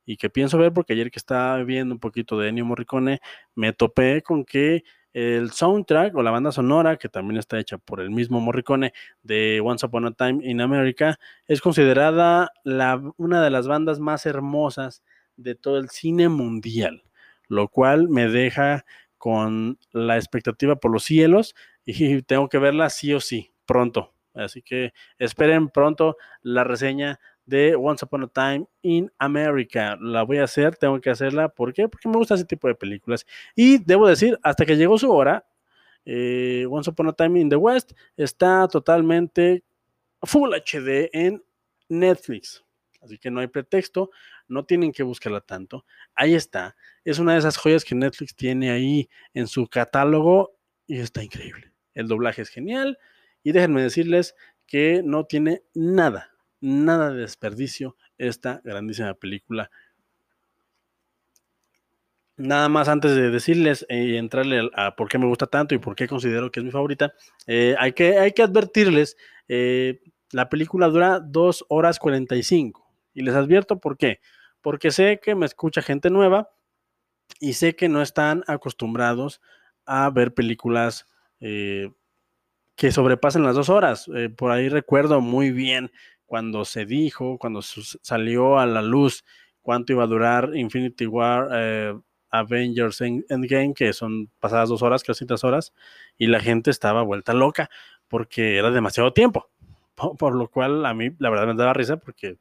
y 0.05 0.17
que 0.17 0.29
pienso 0.29 0.57
ver 0.57 0.73
porque 0.73 0.93
ayer 0.93 1.11
que 1.11 1.19
estaba 1.19 1.61
viendo 1.63 1.93
un 1.93 1.99
poquito 1.99 2.39
de 2.39 2.47
Ennio 2.49 2.65
Morricone, 2.65 3.19
me 3.55 3.73
topé 3.73 4.21
con 4.21 4.45
que 4.45 4.83
el 5.13 5.51
soundtrack 5.51 6.15
o 6.15 6.23
la 6.23 6.31
banda 6.31 6.51
sonora, 6.51 6.95
que 6.97 7.09
también 7.09 7.37
está 7.37 7.59
hecha 7.59 7.77
por 7.77 7.99
el 7.99 8.09
mismo 8.09 8.39
Morricone 8.39 8.93
de 9.21 9.61
Once 9.63 9.85
Upon 9.85 10.05
a 10.05 10.11
Time 10.11 10.39
in 10.43 10.61
America, 10.61 11.19
es 11.45 11.59
considerada 11.59 12.51
la, 12.63 13.01
una 13.17 13.43
de 13.43 13.49
las 13.49 13.67
bandas 13.67 13.99
más 13.99 14.25
hermosas 14.25 15.03
de 15.35 15.55
todo 15.55 15.77
el 15.77 15.89
cine 15.89 16.29
mundial, 16.29 17.03
lo 17.47 17.67
cual 17.67 18.09
me 18.09 18.29
deja 18.29 18.85
con 19.17 19.79
la 19.91 20.17
expectativa 20.17 20.75
por 20.75 20.91
los 20.91 21.03
cielos 21.03 21.55
y 21.85 22.21
tengo 22.23 22.49
que 22.49 22.57
verla 22.57 22.89
sí 22.89 23.13
o 23.13 23.19
sí, 23.19 23.53
pronto. 23.65 24.13
Así 24.33 24.61
que 24.61 24.93
esperen 25.17 25.69
pronto 25.69 26.17
la 26.41 26.63
reseña 26.63 27.19
de 27.45 27.75
Once 27.75 28.05
Upon 28.05 28.23
a 28.23 28.27
Time 28.27 28.67
in 28.83 29.11
America. 29.17 29.97
La 29.99 30.23
voy 30.23 30.37
a 30.37 30.43
hacer, 30.43 30.75
tengo 30.75 30.99
que 31.01 31.09
hacerla. 31.09 31.49
¿Por? 31.49 31.73
Porque 31.73 32.09
me 32.09 32.17
gusta 32.17 32.35
ese 32.35 32.45
tipo 32.45 32.67
de 32.67 32.75
películas. 32.75 33.25
Y 33.55 33.79
debo 33.79 34.07
decir, 34.07 34.37
hasta 34.43 34.65
que 34.65 34.77
llegó 34.77 34.97
su 34.97 35.11
hora, 35.11 35.47
eh, 36.05 36.65
Once 36.69 36.89
Upon 36.89 37.07
a 37.07 37.13
Time 37.13 37.39
in 37.39 37.49
the 37.49 37.55
West 37.55 37.93
está 38.15 38.67
totalmente 38.67 39.63
Full 40.21 40.53
HD 40.53 41.09
en 41.13 41.43
Netflix. 41.89 42.63
Así 43.07 43.17
que 43.17 43.31
no 43.31 43.39
hay 43.39 43.47
pretexto, 43.47 44.11
no 44.49 44.65
tienen 44.65 44.91
que 44.91 45.03
buscarla 45.03 45.39
tanto. 45.39 45.85
Ahí 46.13 46.35
está. 46.35 46.75
Es 47.05 47.19
una 47.19 47.33
de 47.33 47.39
esas 47.39 47.55
joyas 47.55 47.85
que 47.85 47.95
Netflix 47.95 48.35
tiene 48.35 48.69
ahí 48.69 49.09
en 49.33 49.47
su 49.47 49.67
catálogo 49.67 50.57
y 50.85 50.99
está 50.99 51.23
increíble. 51.23 51.71
El 51.93 52.07
doblaje 52.09 52.41
es 52.41 52.49
genial 52.49 52.99
y 53.43 53.53
déjenme 53.53 53.81
decirles 53.81 54.35
que 54.65 55.01
no 55.03 55.25
tiene 55.25 55.63
nada, 55.73 56.31
nada 56.59 57.11
de 57.11 57.21
desperdicio 57.21 57.95
esta 58.17 58.59
grandísima 58.65 59.13
película. 59.13 59.71
Nada 62.35 62.67
más 62.67 62.89
antes 62.89 63.15
de 63.15 63.31
decirles 63.31 63.85
y 63.89 64.17
entrarle 64.17 64.69
a, 64.75 64.97
por 64.97 65.07
qué 65.07 65.17
me 65.17 65.27
gusta 65.27 65.47
tanto 65.47 65.73
y 65.73 65.79
por 65.79 65.95
qué 65.95 66.09
considero 66.09 66.51
que 66.51 66.59
es 66.59 66.65
mi 66.65 66.71
favorita, 66.71 67.13
eh, 67.47 67.73
hay, 67.79 67.93
que, 67.93 68.19
hay 68.19 68.33
que 68.33 68.43
advertirles, 68.43 69.15
eh, 69.47 70.01
la 70.31 70.49
película 70.49 70.87
dura 70.87 71.21
2 71.21 71.65
horas 71.69 71.99
45 71.99 72.86
y 73.17 73.23
les 73.23 73.35
advierto 73.35 73.79
por 73.79 73.97
qué, 73.97 74.19
porque 74.61 74.91
sé 74.91 75.19
que 75.21 75.33
me 75.35 75.45
escucha 75.45 75.81
gente 75.81 76.09
nueva 76.09 76.51
y 77.39 77.53
sé 77.53 77.75
que 77.75 77.89
no 77.89 78.01
están 78.01 78.43
acostumbrados 78.47 79.41
a 79.85 80.09
ver 80.09 80.33
películas 80.33 81.07
eh, 81.39 81.91
que 82.75 82.91
sobrepasen 82.91 83.43
las 83.43 83.55
dos 83.55 83.69
horas. 83.69 84.07
por 84.37 84.51
ahí 84.51 84.69
recuerdo 84.69 85.19
muy 85.19 85.51
bien 85.51 85.91
cuando 86.27 86.63
se 86.63 86.85
dijo, 86.85 87.39
cuando 87.39 87.61
salió 87.61 88.59
a 88.59 88.67
la 88.67 88.81
luz 88.83 89.23
cuánto 89.67 89.91
iba 89.91 90.03
a 90.03 90.07
durar 90.07 90.51
Infinity 90.55 91.07
War, 91.07 91.49
eh, 91.51 91.93
Avengers 92.29 93.01
Endgame, 93.01 93.73
que 93.73 93.91
son 93.91 94.29
pasadas 94.39 94.69
dos 94.69 94.81
horas, 94.81 95.03
casi 95.03 95.25
tres 95.25 95.43
horas, 95.43 95.73
y 96.17 96.27
la 96.27 96.39
gente 96.39 96.71
estaba 96.71 97.01
vuelta 97.01 97.33
loca 97.33 97.69
porque 98.07 98.57
era 98.57 98.71
demasiado 98.71 99.11
tiempo. 99.11 99.49
Por, 100.19 100.35
lo 100.35 100.47
cual 100.49 100.85
a 100.85 100.93
mí 100.93 101.09
la 101.19 101.29
verdad 101.29 101.47
me 101.47 101.55
daba 101.55 101.73
risa 101.73 101.97
porque 101.97 102.37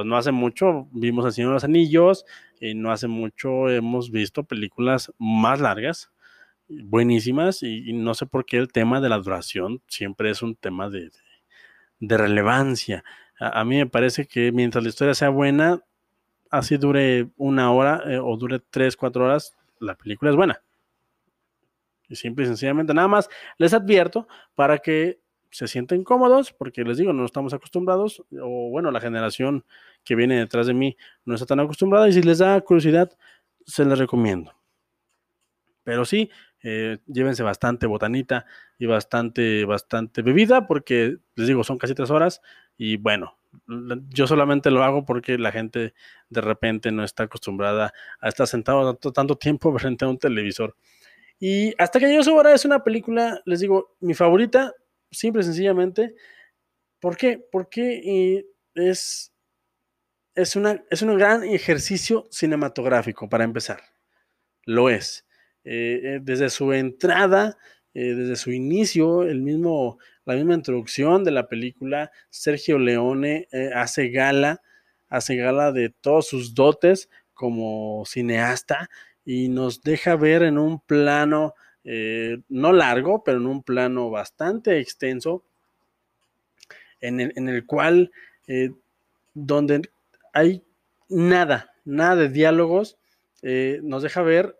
pues 0.00 0.08
no 0.08 0.16
hace 0.16 0.32
mucho 0.32 0.88
vimos 0.92 1.26
El 1.26 1.32
Señor 1.32 1.52
los 1.52 1.64
Anillos 1.64 2.24
y 2.58 2.72
no 2.72 2.90
hace 2.90 3.06
mucho 3.06 3.68
hemos 3.68 4.10
visto 4.10 4.44
películas 4.44 5.12
más 5.18 5.60
largas, 5.60 6.10
buenísimas, 6.68 7.62
y, 7.62 7.92
no 7.92 8.14
sé 8.14 8.24
por 8.24 8.46
qué 8.46 8.56
el 8.56 8.72
tema 8.72 9.02
de 9.02 9.10
la 9.10 9.18
duración 9.18 9.82
siempre 9.88 10.30
es 10.30 10.40
un 10.40 10.54
tema 10.54 10.88
de 10.88 11.10
de 11.98 12.16
relevancia. 12.16 13.04
A, 13.38 13.62
mí 13.66 13.76
me 13.76 13.84
parece 13.84 14.26
que 14.26 14.52
mientras 14.52 14.82
la 14.82 14.88
historia 14.88 15.12
sea 15.12 15.28
buena, 15.28 15.82
así 16.50 16.78
dure 16.78 17.28
una 17.36 17.70
hora 17.70 18.02
eh, 18.06 18.18
o 18.18 18.34
dure 18.38 18.58
tres, 18.70 18.96
cuatro 18.96 19.26
horas, 19.26 19.54
la 19.80 19.96
película 19.96 20.30
es 20.30 20.36
buena. 20.38 20.62
Y 22.08 22.16
simple 22.16 22.44
y 22.44 22.46
sencillamente 22.46 22.94
nada 22.94 23.08
más 23.08 23.28
les 23.58 23.74
advierto 23.74 24.26
para 24.54 24.78
que 24.78 25.20
se 25.50 25.68
sienten 25.68 26.04
cómodos, 26.04 26.52
porque 26.52 26.84
les 26.84 26.98
digo, 26.98 27.12
no 27.12 27.24
estamos 27.24 27.52
acostumbrados, 27.54 28.22
o 28.40 28.70
bueno, 28.70 28.90
la 28.90 29.00
generación 29.00 29.64
que 30.04 30.14
viene 30.14 30.38
detrás 30.38 30.66
de 30.66 30.74
mí 30.74 30.96
no 31.24 31.34
está 31.34 31.46
tan 31.46 31.60
acostumbrada, 31.60 32.08
y 32.08 32.12
si 32.12 32.22
les 32.22 32.38
da 32.38 32.60
curiosidad, 32.60 33.10
se 33.66 33.84
les 33.84 33.98
recomiendo. 33.98 34.54
Pero 35.82 36.04
sí, 36.04 36.30
eh, 36.62 36.98
llévense 37.06 37.42
bastante 37.42 37.86
botanita 37.86 38.46
y 38.78 38.86
bastante, 38.86 39.64
bastante 39.64 40.22
bebida, 40.22 40.66
porque 40.66 41.16
les 41.34 41.46
digo, 41.48 41.64
son 41.64 41.78
casi 41.78 41.94
tres 41.94 42.10
horas. 42.10 42.42
Y 42.76 42.96
bueno, 42.96 43.38
yo 44.10 44.26
solamente 44.26 44.70
lo 44.70 44.84
hago 44.84 45.04
porque 45.04 45.38
la 45.38 45.52
gente 45.52 45.94
de 46.28 46.40
repente 46.40 46.92
no 46.92 47.04
está 47.04 47.24
acostumbrada 47.24 47.92
a 48.20 48.28
estar 48.28 48.46
sentado 48.46 48.94
tanto, 48.96 49.36
tiempo 49.36 49.72
frente 49.78 50.04
a 50.04 50.08
un 50.08 50.18
televisor. 50.18 50.76
Y 51.38 51.74
hasta 51.78 51.98
que 51.98 52.06
llegó 52.06 52.22
su 52.22 52.34
hora 52.34 52.54
es 52.54 52.64
una 52.66 52.84
película, 52.84 53.40
les 53.46 53.60
digo, 53.60 53.96
mi 54.00 54.12
favorita, 54.12 54.74
simple 55.10 55.42
y 55.42 55.44
sencillamente. 55.44 56.14
¿Por 57.00 57.16
qué? 57.16 57.42
Porque 57.50 58.44
es, 58.74 59.32
es, 60.34 60.56
una, 60.56 60.84
es 60.90 61.02
un 61.02 61.16
gran 61.18 61.44
ejercicio 61.44 62.26
cinematográfico, 62.30 63.28
para 63.28 63.44
empezar. 63.44 63.80
Lo 64.64 64.90
es. 64.90 65.26
Eh, 65.64 66.00
eh, 66.02 66.18
desde 66.22 66.50
su 66.50 66.72
entrada, 66.72 67.58
eh, 67.94 68.14
desde 68.14 68.36
su 68.36 68.52
inicio, 68.52 69.22
el 69.22 69.42
mismo, 69.42 69.98
la 70.24 70.34
misma 70.34 70.54
introducción 70.54 71.24
de 71.24 71.32
la 71.32 71.48
película, 71.48 72.10
Sergio 72.30 72.78
Leone 72.78 73.48
hace 73.74 74.08
gala, 74.10 74.62
hace 75.08 75.36
gala 75.36 75.72
de 75.72 75.90
todos 75.90 76.28
sus 76.28 76.54
dotes 76.54 77.10
como 77.34 78.04
cineasta 78.06 78.88
y 79.24 79.48
nos 79.48 79.82
deja 79.82 80.16
ver 80.16 80.42
en 80.42 80.58
un 80.58 80.80
plano 80.80 81.54
no 81.84 82.72
largo, 82.72 83.24
pero 83.24 83.38
en 83.38 83.46
un 83.46 83.62
plano 83.62 84.10
bastante 84.10 84.78
extenso, 84.78 85.44
en 87.00 87.20
el, 87.20 87.32
en 87.36 87.48
el 87.48 87.64
cual 87.64 88.10
donde 89.32 89.88
hay 90.32 90.62
nada, 91.08 91.72
nada 91.84 92.16
de 92.16 92.28
diálogos, 92.28 92.98
nos 93.42 94.02
deja 94.02 94.22
ver 94.22 94.58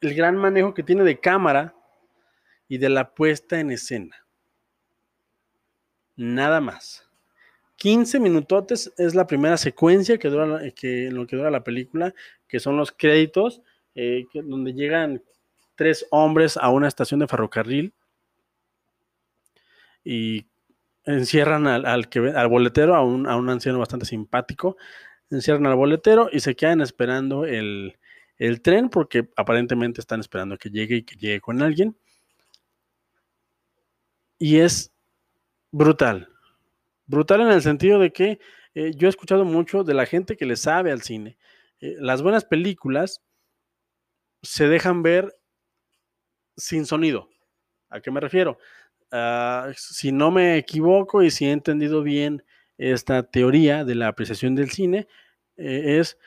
el 0.00 0.14
gran 0.14 0.36
manejo 0.36 0.74
que 0.74 0.82
tiene 0.82 1.04
de 1.04 1.20
cámara 1.20 1.74
y 2.68 2.78
de 2.78 2.88
la 2.88 3.14
puesta 3.14 3.58
en 3.58 3.70
escena. 3.70 4.16
Nada 6.16 6.60
más. 6.60 7.06
15 7.76 8.20
minutotes 8.20 8.92
es 8.98 9.14
la 9.14 9.26
primera 9.26 9.56
secuencia 9.56 10.18
que 10.18 10.28
dura 10.28 10.60
que, 10.76 11.06
en 11.06 11.14
lo 11.14 11.26
que 11.26 11.36
dura 11.36 11.50
la 11.50 11.64
película, 11.64 12.14
que 12.46 12.60
son 12.60 12.76
los 12.76 12.92
créditos, 12.92 13.62
eh, 13.94 14.26
donde 14.34 14.74
llegan 14.74 15.22
tres 15.80 16.06
hombres 16.10 16.58
a 16.58 16.68
una 16.68 16.88
estación 16.88 17.20
de 17.20 17.26
ferrocarril 17.26 17.94
y 20.04 20.44
encierran 21.06 21.66
al, 21.66 21.86
al 21.86 22.48
boletero, 22.48 22.94
a 22.94 23.02
un, 23.02 23.26
a 23.26 23.34
un 23.34 23.48
anciano 23.48 23.78
bastante 23.78 24.04
simpático, 24.04 24.76
encierran 25.30 25.64
al 25.64 25.76
boletero 25.76 26.28
y 26.30 26.40
se 26.40 26.54
quedan 26.54 26.82
esperando 26.82 27.46
el, 27.46 27.98
el 28.36 28.60
tren 28.60 28.90
porque 28.90 29.30
aparentemente 29.36 30.02
están 30.02 30.20
esperando 30.20 30.58
que 30.58 30.68
llegue 30.68 30.96
y 30.96 31.02
que 31.02 31.16
llegue 31.16 31.40
con 31.40 31.62
alguien. 31.62 31.96
Y 34.38 34.58
es 34.58 34.92
brutal. 35.72 36.28
Brutal 37.06 37.40
en 37.40 37.52
el 37.52 37.62
sentido 37.62 37.98
de 37.98 38.12
que 38.12 38.38
eh, 38.74 38.92
yo 38.94 39.06
he 39.06 39.08
escuchado 39.08 39.46
mucho 39.46 39.82
de 39.82 39.94
la 39.94 40.04
gente 40.04 40.36
que 40.36 40.44
le 40.44 40.56
sabe 40.56 40.92
al 40.92 41.00
cine. 41.00 41.38
Eh, 41.80 41.96
las 42.00 42.20
buenas 42.20 42.44
películas 42.44 43.22
se 44.42 44.68
dejan 44.68 45.02
ver 45.02 45.39
sin 46.56 46.86
sonido. 46.86 47.28
¿A 47.88 48.00
qué 48.00 48.10
me 48.10 48.20
refiero? 48.20 48.58
Ah, 49.10 49.70
si 49.76 50.12
no 50.12 50.30
me 50.30 50.56
equivoco 50.56 51.22
y 51.22 51.30
si 51.30 51.46
he 51.46 51.52
entendido 51.52 52.02
bien 52.02 52.44
esta 52.78 53.22
teoría 53.24 53.84
de 53.84 53.94
la 53.94 54.08
apreciación 54.08 54.54
del 54.54 54.70
cine, 54.70 55.08
eh, 55.56 55.98
es 55.98 56.18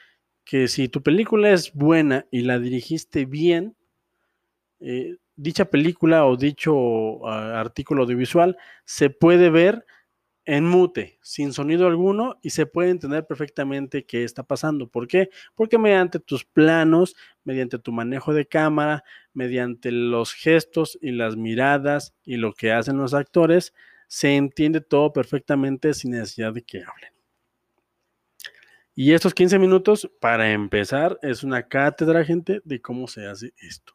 que 0.44 0.68
si 0.68 0.90
tu 0.90 1.02
película 1.02 1.52
es 1.52 1.74
buena 1.74 2.26
y 2.30 2.42
la 2.42 2.60
dirigiste 2.60 3.26
bien, 3.26 3.76
eh, 4.80 5.18
dicha 5.36 5.66
película 5.66 6.26
o 6.26 6.36
dicho 6.36 7.26
ah, 7.28 7.60
artículo 7.60 8.04
audiovisual 8.04 8.58
se 8.86 9.10
puede 9.10 9.50
ver 9.50 9.86
en 10.46 10.66
mute, 10.66 11.20
sin 11.22 11.54
sonido 11.54 11.88
alguno, 11.88 12.40
y 12.42 12.50
se 12.50 12.66
puede 12.66 12.90
entender 12.90 13.26
perfectamente 13.26 14.06
qué 14.06 14.24
está 14.24 14.44
pasando. 14.44 14.88
¿Por 14.88 15.08
qué? 15.08 15.30
Porque 15.56 15.78
mediante 15.78 16.20
tus 16.20 16.44
planos, 16.44 17.16
mediante 17.44 17.80
tu 17.80 17.92
manejo 17.92 18.34
de 18.34 18.46
cámara, 18.46 19.04
mediante 19.34 19.92
los 19.92 20.34
gestos 20.34 20.98
y 21.02 21.12
las 21.12 21.38
miradas 21.38 22.14
y 22.24 22.38
lo 22.38 22.54
que 22.54 22.72
hacen 22.72 22.98
los 22.98 23.14
actores, 23.14 23.74
se 24.08 24.36
entiende 24.36 24.82
todo 24.82 25.14
perfectamente 25.14 25.94
sin 25.94 26.12
necesidad 26.12 26.54
de 26.54 26.62
que 26.62 26.84
hablen. 26.84 27.14
Y 28.96 29.14
estos 29.14 29.34
15 29.34 29.58
minutos, 29.58 30.10
para 30.20 30.52
empezar, 30.52 31.18
es 31.24 31.44
una 31.44 31.68
cátedra, 31.68 32.24
gente, 32.24 32.62
de 32.64 32.80
cómo 32.80 33.08
se 33.08 33.26
hace 33.26 33.54
esto. 33.58 33.94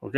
¿Ok? 0.00 0.16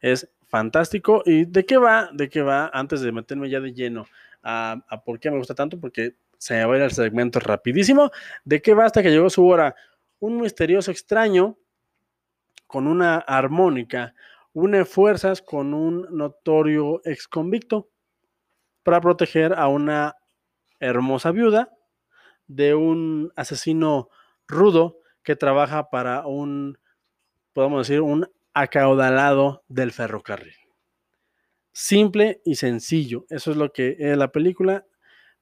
Es 0.00 0.28
fantástico. 0.52 1.22
¿Y 1.24 1.46
de 1.46 1.64
qué 1.64 1.78
va? 1.78 2.10
¿De 2.12 2.28
qué 2.28 2.42
va? 2.42 2.70
Antes 2.74 3.00
de 3.00 3.10
meterme 3.10 3.48
ya 3.48 3.58
de 3.58 3.72
lleno 3.72 4.06
a, 4.42 4.76
por 5.04 5.18
qué 5.18 5.30
me 5.30 5.38
gusta 5.38 5.54
tanto, 5.54 5.80
porque 5.80 6.14
se 6.36 6.62
va 6.64 6.74
a 6.74 6.76
ir 6.76 6.82
al 6.82 6.92
segmento 6.92 7.40
rapidísimo. 7.40 8.10
¿De 8.44 8.60
qué 8.60 8.74
va 8.74 8.84
hasta 8.84 9.02
que 9.02 9.10
llegó 9.10 9.30
su 9.30 9.46
hora? 9.46 9.74
Un 10.20 10.40
misterioso 10.42 10.90
extraño 10.90 11.56
con 12.66 12.86
una 12.86 13.16
armónica 13.16 14.14
une 14.52 14.84
fuerzas 14.84 15.40
con 15.40 15.72
un 15.72 16.06
notorio 16.10 17.00
ex 17.06 17.26
convicto 17.26 17.88
para 18.82 19.00
proteger 19.00 19.54
a 19.54 19.68
una 19.68 20.16
hermosa 20.78 21.30
viuda 21.30 21.72
de 22.46 22.74
un 22.74 23.32
asesino 23.36 24.10
rudo 24.46 24.98
que 25.22 25.34
trabaja 25.34 25.88
para 25.88 26.26
un, 26.26 26.78
podemos 27.54 27.88
decir, 27.88 28.02
un 28.02 28.28
acaudalado 28.54 29.64
del 29.68 29.92
ferrocarril. 29.92 30.54
Simple 31.72 32.42
y 32.44 32.56
sencillo, 32.56 33.24
eso 33.30 33.50
es 33.50 33.56
lo 33.56 33.72
que 33.72 33.96
es 33.98 34.16
la 34.16 34.30
película, 34.30 34.84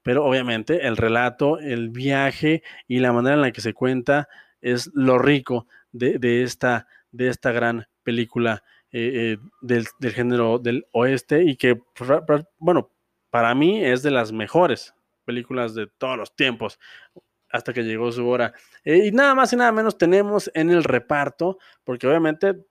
pero 0.02 0.24
obviamente 0.24 0.86
el 0.86 0.96
relato, 0.96 1.58
el 1.58 1.90
viaje 1.90 2.62
y 2.86 3.00
la 3.00 3.12
manera 3.12 3.34
en 3.34 3.42
la 3.42 3.52
que 3.52 3.60
se 3.60 3.74
cuenta 3.74 4.28
es 4.60 4.90
lo 4.94 5.18
rico 5.18 5.66
de, 5.92 6.42
esta, 6.42 6.86
de 7.10 7.28
esta 7.28 7.52
gran 7.52 7.86
película 8.02 8.62
eh, 8.92 9.34
eh, 9.34 9.38
del, 9.60 9.86
del, 9.98 10.12
género 10.12 10.58
del 10.58 10.86
oeste 10.92 11.42
y 11.44 11.56
que, 11.56 11.80
bueno, 12.58 12.90
para 13.30 13.54
mí 13.54 13.84
es 13.84 14.02
de 14.02 14.10
las 14.10 14.32
mejores 14.32 14.94
películas 15.24 15.74
de 15.74 15.86
todos 15.86 16.16
los 16.16 16.34
tiempos 16.34 16.78
hasta 17.50 17.72
que 17.72 17.82
llegó 17.82 18.10
su 18.12 18.26
hora. 18.28 18.52
Eh, 18.84 19.06
y 19.06 19.10
nada 19.12 19.34
más 19.34 19.52
y 19.52 19.56
nada 19.56 19.72
menos 19.72 19.98
tenemos 19.98 20.50
en 20.54 20.70
el 20.70 20.84
reparto, 20.84 21.58
porque 21.84 22.06
obviamente 22.06 22.64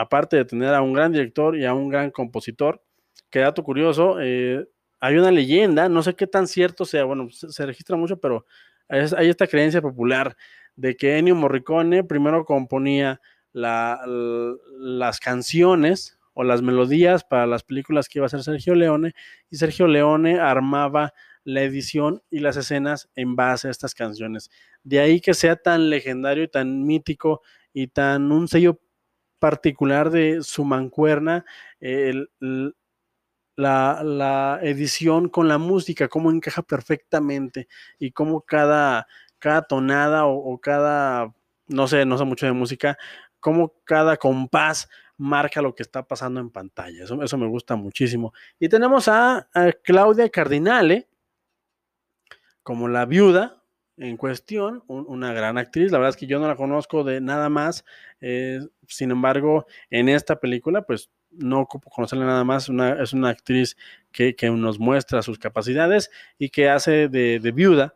aparte 0.00 0.36
de 0.36 0.46
tener 0.46 0.74
a 0.74 0.80
un 0.80 0.94
gran 0.94 1.12
director 1.12 1.56
y 1.56 1.66
a 1.66 1.74
un 1.74 1.90
gran 1.90 2.10
compositor, 2.10 2.82
que 3.28 3.40
dato 3.40 3.62
curioso, 3.62 4.16
eh, 4.18 4.66
hay 4.98 5.16
una 5.16 5.30
leyenda, 5.30 5.90
no 5.90 6.02
sé 6.02 6.14
qué 6.14 6.26
tan 6.26 6.46
cierto 6.46 6.86
sea, 6.86 7.04
bueno, 7.04 7.28
se, 7.30 7.66
registra 7.66 7.96
mucho, 7.96 8.18
pero 8.18 8.46
hay 8.88 9.28
esta 9.28 9.46
creencia 9.46 9.82
popular 9.82 10.36
de 10.74 10.96
que 10.96 11.18
Ennio 11.18 11.34
Morricone 11.34 12.02
primero 12.02 12.46
componía 12.46 13.20
las 13.52 15.20
canciones 15.20 16.18
o 16.32 16.44
las 16.44 16.62
melodías 16.62 17.22
para 17.22 17.46
las 17.46 17.62
películas 17.62 18.08
que 18.08 18.20
iba 18.20 18.24
a 18.24 18.28
hacer 18.28 18.42
Sergio 18.42 18.74
Leone 18.74 19.12
y 19.50 19.56
Sergio 19.56 19.86
Leone 19.86 20.40
armaba 20.40 21.12
la 21.44 21.62
edición 21.62 22.22
y 22.30 22.40
las 22.40 22.56
escenas 22.56 23.10
en 23.16 23.36
base 23.36 23.68
a 23.68 23.70
estas 23.70 23.94
canciones. 23.94 24.50
De 24.82 25.00
ahí 25.00 25.20
que 25.20 25.34
sea 25.34 25.56
tan 25.56 25.90
legendario 25.90 26.44
y 26.44 26.48
tan 26.48 26.84
mítico 26.84 27.42
y 27.74 27.88
tan 27.88 28.32
un 28.32 28.48
sello 28.48 28.80
particular 29.40 30.10
de 30.10 30.44
su 30.44 30.64
mancuerna, 30.64 31.44
la, 33.56 34.60
edición 34.62 35.28
con 35.28 35.48
la 35.48 35.58
música, 35.58 36.08
cómo 36.08 36.30
encaja 36.30 36.62
perfectamente 36.62 37.66
y 37.98 38.12
cómo 38.12 38.42
cada, 38.42 39.08
cada 39.38 39.62
tonada 39.62 40.26
o, 40.26 40.58
cada, 40.60 41.34
no 41.66 41.88
sé, 41.88 42.04
no 42.04 42.16
sé 42.18 42.24
mucho 42.24 42.46
de 42.46 42.52
música, 42.52 42.96
cómo 43.40 43.74
cada 43.84 44.16
compás 44.16 44.88
marca 45.16 45.60
lo 45.60 45.74
que 45.74 45.82
está 45.82 46.06
pasando 46.06 46.40
en 46.40 46.50
pantalla. 46.50 47.04
Eso, 47.04 47.22
eso 47.22 47.36
me 47.36 47.46
gusta 47.46 47.76
muchísimo. 47.76 48.32
Y 48.58 48.68
tenemos 48.68 49.08
a, 49.08 49.48
Claudia 49.82 50.28
Cardinale 50.30 51.08
como 52.62 52.88
la 52.88 53.04
viuda 53.04 53.59
en 54.00 54.16
cuestión, 54.16 54.82
una 54.86 55.34
gran 55.34 55.58
actriz. 55.58 55.92
La 55.92 55.98
verdad 55.98 56.10
es 56.10 56.16
que 56.16 56.26
yo 56.26 56.40
no 56.40 56.48
la 56.48 56.56
conozco 56.56 57.04
de 57.04 57.20
nada 57.20 57.50
más. 57.50 57.84
Eh, 58.22 58.60
sin 58.88 59.10
embargo, 59.10 59.66
en 59.90 60.08
esta 60.08 60.40
película, 60.40 60.82
pues 60.82 61.10
no 61.30 61.60
ocupo 61.60 61.90
conocerla 61.90 62.24
nada 62.24 62.42
más. 62.42 62.70
es 62.98 63.12
una 63.12 63.28
actriz 63.28 63.76
que, 64.10 64.34
nos 64.56 64.78
muestra 64.78 65.20
sus 65.20 65.38
capacidades 65.38 66.10
y 66.38 66.48
que 66.48 66.70
hace 66.70 67.08
de, 67.08 67.52
viuda. 67.54 67.94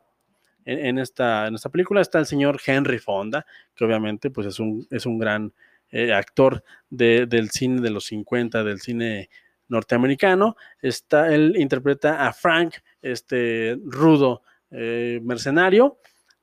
En, 0.67 0.99
esta, 0.99 1.47
en 1.47 1.55
esta 1.55 1.71
película 1.71 2.03
está 2.03 2.19
el 2.19 2.27
señor 2.27 2.61
Henry 2.65 2.99
Fonda, 2.99 3.47
que 3.75 3.85
obviamente 3.85 4.31
pues 4.31 4.47
es 4.47 4.61
un, 4.61 4.87
es 4.91 5.05
un 5.07 5.19
gran 5.19 5.53
eh, 5.91 6.13
actor 6.13 6.63
del 6.91 7.51
cine 7.51 7.81
de 7.81 7.91
los 7.91 8.05
50, 8.07 8.63
del 8.63 8.81
cine 8.81 9.31
norteamericano. 9.69 10.57
Está, 10.83 11.35
él 11.35 11.55
interpreta 11.57 12.27
a 12.27 12.33
Frank, 12.35 12.75
este 13.01 13.79
rudo 13.87 14.43
eh, 14.75 15.21
mercenario. 15.23 15.99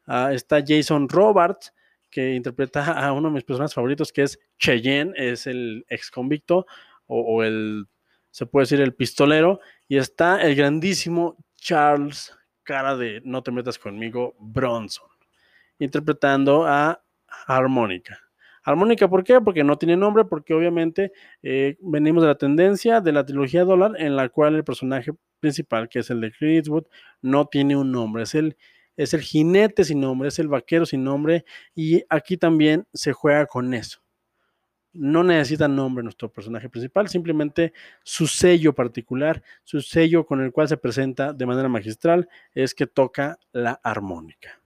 Ah, 0.08 0.32
está 0.34 0.64
Jason 0.66 1.08
Roberts, 1.10 1.74
que 2.10 2.34
interpreta 2.34 2.92
a 2.92 3.12
uno 3.14 3.30
de 3.30 3.36
mis 3.36 3.44
personajes 3.44 3.74
favoritos, 3.74 4.12
que 4.12 4.24
es 4.24 4.40
Cheyenne, 4.58 5.14
es 5.16 5.48
el 5.48 5.86
ex 5.90 6.10
convicto 6.10 6.66
o, 7.08 7.44
el, 7.44 7.86
se 8.30 8.46
puede 8.46 8.64
decir, 8.64 8.82
el 8.82 8.94
pistolero. 8.94 9.60
Y 9.88 9.98
está 9.98 10.42
el 10.42 10.56
grandísimo 10.56 11.38
Charles, 11.58 12.34
cara 12.64 12.96
de 12.96 13.22
no 13.26 13.44
te 13.44 13.52
metas 13.52 13.78
conmigo, 13.78 14.36
Bronson, 14.40 15.10
interpretando 15.80 16.66
a 16.66 17.04
Armónica. 17.48 18.18
Armónica, 18.64 19.10
¿por 19.10 19.24
qué? 19.24 19.42
Porque 19.42 19.64
no 19.64 19.78
tiene 19.78 19.98
nombre, 19.98 20.24
porque 20.24 20.54
obviamente 20.54 21.12
eh, 21.42 21.78
venimos 21.82 22.24
de 22.24 22.28
la 22.28 22.36
tendencia 22.36 23.02
de 23.02 23.12
la 23.12 23.26
trilogía 23.26 23.64
Dólar, 23.64 23.94
en 23.98 24.16
la 24.16 24.30
cual 24.30 24.56
el 24.56 24.64
personaje 24.64 25.12
principal, 25.42 25.90
que 25.90 26.00
es 26.00 26.10
el 26.10 26.22
de 26.22 26.32
Clint 26.32 26.56
Eastwood, 26.56 26.86
no 27.22 27.46
tiene 27.48 27.76
un 27.76 27.92
nombre, 27.92 28.24
es 28.24 28.36
el, 28.36 28.56
es 28.96 29.14
el 29.14 29.22
jinete 29.22 29.84
sin 29.84 30.00
nombre, 30.00 30.30
es 30.30 30.40
el 30.40 30.48
vaquero 30.48 30.86
sin 30.86 31.04
nombre, 31.04 31.44
y 31.76 32.04
aquí 32.10 32.38
también 32.38 32.88
se 32.94 33.12
juega 33.12 33.46
con 33.46 33.74
eso. 33.74 34.02
No 34.94 35.24
necesita 35.24 35.68
nombre 35.68 36.04
nuestro 36.04 36.32
personaje 36.32 36.70
principal, 36.70 37.10
simplemente 37.10 37.74
su 38.04 38.28
sello 38.28 38.74
particular, 38.74 39.42
su 39.64 39.82
sello 39.82 40.26
con 40.26 40.42
el 40.42 40.52
cual 40.52 40.68
se 40.70 40.78
presenta 40.78 41.34
de 41.34 41.46
manera 41.46 41.68
magistral, 41.68 42.30
es 42.54 42.74
que 42.74 42.88
toca 42.88 43.38
la 43.52 43.80
armónica 43.84 44.62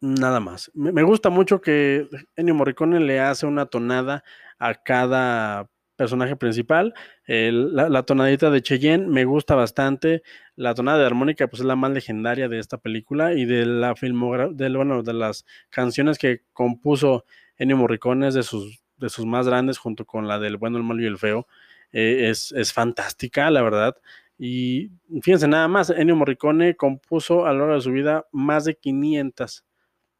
nada 0.00 0.40
más. 0.40 0.70
Me, 0.74 1.02
gusta 1.02 1.30
mucho 1.30 1.60
que 1.60 2.08
Ennio 2.36 2.54
Morricone 2.54 3.00
le 3.00 3.20
hace 3.20 3.46
una 3.46 3.66
tonada 3.66 4.24
a 4.58 4.74
cada 4.74 5.68
personaje 5.98 6.36
principal. 6.36 6.94
la, 7.26 8.02
tonadita 8.04 8.50
de 8.50 8.62
Cheyenne 8.62 9.08
me 9.08 9.24
gusta 9.24 9.56
bastante. 9.56 10.22
La 10.54 10.72
tonada 10.74 10.98
de 10.98 11.06
armónica, 11.06 11.48
pues 11.48 11.60
es 11.60 11.66
la 11.66 11.76
más 11.76 11.90
legendaria 11.90 12.48
de 12.48 12.60
esta 12.60 12.78
película 12.78 13.34
y 13.34 13.44
de 13.44 13.66
la 13.66 13.96
filmografía, 13.96 14.54
de, 14.54 14.74
bueno, 14.74 15.02
de 15.02 15.12
las 15.12 15.44
canciones 15.68 16.16
que 16.16 16.42
compuso 16.52 17.24
Ennio 17.58 17.76
Morricone 17.76 18.30
de 18.30 18.44
sus, 18.44 18.80
de 18.96 19.08
sus 19.10 19.26
más 19.26 19.48
grandes, 19.48 19.76
junto 19.76 20.06
con 20.06 20.28
la 20.28 20.38
del 20.38 20.56
bueno, 20.56 20.78
el 20.78 20.84
malo 20.84 21.02
y 21.02 21.06
el 21.06 21.18
feo. 21.18 21.48
Eh, 21.92 22.28
es, 22.30 22.52
es 22.52 22.72
fantástica, 22.72 23.50
la 23.50 23.62
verdad. 23.62 23.96
Y 24.38 24.92
fíjense 25.20 25.48
nada 25.48 25.66
más, 25.66 25.90
Ennio 25.90 26.14
Morricone 26.14 26.76
compuso 26.76 27.44
a 27.44 27.52
lo 27.52 27.58
largo 27.60 27.74
de 27.74 27.80
su 27.80 27.90
vida 27.90 28.26
más 28.30 28.64
de 28.64 28.76
500 28.76 29.64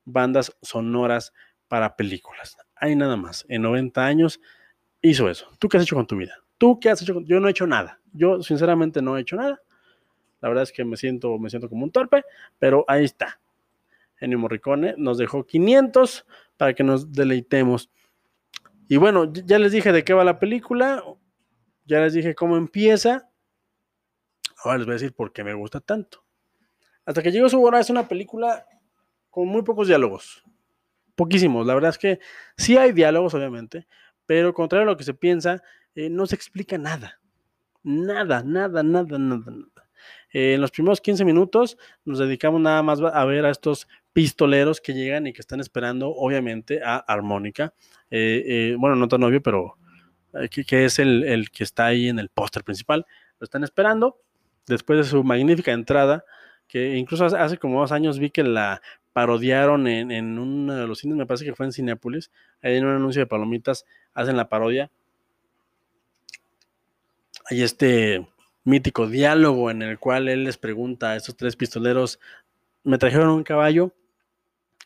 bandas 0.05 0.57
sonoras 0.61 1.33
para 1.69 1.95
películas. 1.95 2.57
Hay 2.75 2.97
nada 2.97 3.17
más. 3.17 3.47
En 3.49 3.62
90 3.62 4.05
años 4.05 4.41
hizo 5.02 5.28
eso. 5.28 5.48
¿Tú 5.58 5.68
qué 5.68 5.76
has 5.76 5.82
hecho 5.82 5.96
con 5.96 6.06
tu 6.06 6.16
vida? 6.16 6.34
¿Tú 6.58 6.78
qué 6.80 6.90
has 6.90 7.00
hecho? 7.02 7.20
Yo 7.20 7.40
no 7.40 7.48
he 7.48 7.50
hecho 7.50 7.66
nada. 7.66 8.00
Yo 8.12 8.42
sinceramente 8.42 9.00
no 9.02 9.16
he 9.16 9.20
hecho 9.20 9.37
nada. 9.37 9.61
La 10.40 10.48
verdad 10.48 10.62
es 10.62 10.72
que 10.72 10.84
me 10.84 10.96
siento, 10.96 11.38
me 11.38 11.50
siento 11.50 11.68
como 11.68 11.84
un 11.84 11.90
torpe, 11.90 12.24
pero 12.58 12.84
ahí 12.88 13.04
está. 13.04 13.40
Ennio 14.20 14.38
Morricone 14.38 14.94
nos 14.96 15.18
dejó 15.18 15.44
500 15.44 16.26
para 16.56 16.74
que 16.74 16.84
nos 16.84 17.12
deleitemos. 17.12 17.90
Y 18.88 18.96
bueno, 18.96 19.32
ya 19.32 19.58
les 19.58 19.72
dije 19.72 19.92
de 19.92 20.04
qué 20.04 20.14
va 20.14 20.24
la 20.24 20.38
película, 20.38 21.04
ya 21.84 22.00
les 22.00 22.14
dije 22.14 22.34
cómo 22.34 22.56
empieza. 22.56 23.28
Ahora 24.64 24.78
les 24.78 24.87
voy 24.87 24.92
a 24.92 24.98
decir 24.98 25.14
por 25.14 25.32
qué 25.32 25.44
me 25.44 25.54
gusta 25.54 25.80
tanto. 25.80 26.24
Hasta 27.04 27.22
que 27.22 27.30
llegó 27.30 27.48
su 27.48 27.62
hora, 27.62 27.80
es 27.80 27.90
una 27.90 28.08
película 28.08 28.66
con 29.30 29.48
muy 29.48 29.62
pocos 29.62 29.88
diálogos. 29.88 30.44
Poquísimos. 31.14 31.66
La 31.66 31.74
verdad 31.74 31.90
es 31.90 31.98
que 31.98 32.18
sí 32.56 32.76
hay 32.76 32.92
diálogos, 32.92 33.34
obviamente, 33.34 33.87
pero 34.29 34.53
contrario 34.53 34.87
a 34.87 34.91
lo 34.93 34.97
que 34.99 35.05
se 35.05 35.14
piensa, 35.14 35.62
eh, 35.95 36.11
no 36.11 36.27
se 36.27 36.35
explica 36.35 36.77
nada. 36.77 37.19
Nada, 37.83 38.43
nada, 38.45 38.83
nada, 38.83 39.19
nada, 39.19 39.51
nada. 39.51 39.88
Eh, 40.31 40.53
en 40.53 40.61
los 40.61 40.71
primeros 40.71 41.01
15 41.01 41.25
minutos 41.25 41.79
nos 42.05 42.19
dedicamos 42.19 42.61
nada 42.61 42.83
más 42.83 43.01
a 43.01 43.25
ver 43.25 43.47
a 43.47 43.51
estos 43.51 43.88
pistoleros 44.12 44.83
que 44.83 44.93
llegan 44.93 45.27
y 45.27 45.33
que 45.33 45.41
están 45.41 45.61
esperando, 45.61 46.11
obviamente, 46.11 46.83
a 46.85 46.97
Armónica. 46.99 47.73
Eh, 48.11 48.77
bueno, 48.79 48.97
no 48.97 49.09
tan 49.09 49.23
obvio, 49.23 49.43
pero 49.43 49.79
que, 50.51 50.85
es 50.85 50.99
el, 50.99 51.25
el, 51.25 51.51
que 51.51 51.64
está 51.64 51.87
ahí 51.87 52.11
en 52.11 52.19
el 52.19 52.29
póster 52.29 52.64
principal. 52.64 53.07
Lo 53.41 53.47
están 53.47 53.64
esperando. 53.64 54.21
Después 54.67 54.99
de 54.99 55.05
su 55.05 55.25
magnífica 55.25 55.73
entrada, 55.73 56.23
que 56.67 56.97
incluso 56.97 57.25
hace 57.25 57.57
como 57.57 57.81
dos 57.81 57.93
años 57.93 58.19
vi 58.19 58.29
que 58.29 58.43
la 58.43 58.83
parodiaron 59.18 59.88
en, 59.88 60.38
uno 60.38 60.76
de 60.76 60.87
los 60.87 61.00
cines, 61.00 61.16
me 61.16 61.26
parece 61.26 61.44
que 61.44 61.52
fue 61.52 61.66
en 61.66 61.72
Cinepolis, 61.72 62.31
ahí 62.62 62.76
en 62.76 62.85
un 62.85 62.94
anuncio 62.94 63.20
de 63.20 63.26
palomitas 63.26 63.85
hacen 64.14 64.37
la 64.37 64.48
parodia. 64.48 64.92
Hay 67.50 67.62
este 67.62 68.28
mítico 68.62 69.09
diálogo 69.09 69.72
en 69.72 69.83
el 69.83 69.98
cual 69.98 70.28
él 70.28 70.44
les 70.44 70.57
pregunta 70.57 71.11
a 71.11 71.16
estos 71.16 71.37
tres 71.37 71.57
pistoleros, 71.57 72.20
¿me 72.85 72.96
trajeron 72.96 73.31
un 73.31 73.42
caballo? 73.42 73.92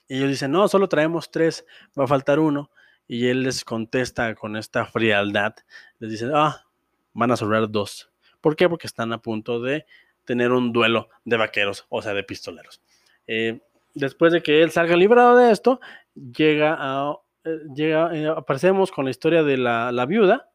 Y 0.09 0.17
ellos 0.17 0.31
dicen, 0.31 0.51
no, 0.51 0.67
solo 0.67 0.89
traemos 0.89 1.31
tres, 1.31 1.67
va 2.01 2.05
a 2.05 2.09
faltar 2.09 2.39
uno. 2.39 2.71
Y 3.07 3.27
él 3.27 3.43
les 3.43 3.67
contesta 3.67 4.35
con 4.35 4.57
esta 4.57 4.87
frialdad, 4.87 5.57
les 5.99 6.11
dice, 6.11 6.31
ah, 6.33 6.65
van 7.13 7.33
a 7.33 7.37
sobrar 7.37 7.71
dos. 7.71 8.11
¿Por 8.41 8.57
qué? 8.57 8.67
Porque 8.67 8.87
están 8.87 9.13
a 9.13 9.21
punto 9.21 9.61
de 9.61 9.85
tener 10.25 10.53
un 10.53 10.73
duelo 10.73 11.11
de 11.27 11.37
vaqueros, 11.37 11.85
o 11.91 12.01
sea, 12.01 12.15
de 12.15 12.25
pistoleros. 12.25 12.81
Eh, 13.27 13.61
después 13.95 14.33
de 14.33 14.43
que 14.43 14.63
él 14.63 14.71
salga 14.71 14.97
librado 14.97 15.37
de 15.37 15.53
esto, 15.53 15.81
llega 16.15 16.77
a, 16.79 17.17
eh, 17.45 17.59
llega, 17.75 18.15
eh, 18.15 18.27
aparecemos 18.29 18.91
con 18.93 19.05
la 19.05 19.11
historia 19.11 19.43
de 19.43 19.57
la, 19.57 20.07
viuda, 20.07 20.51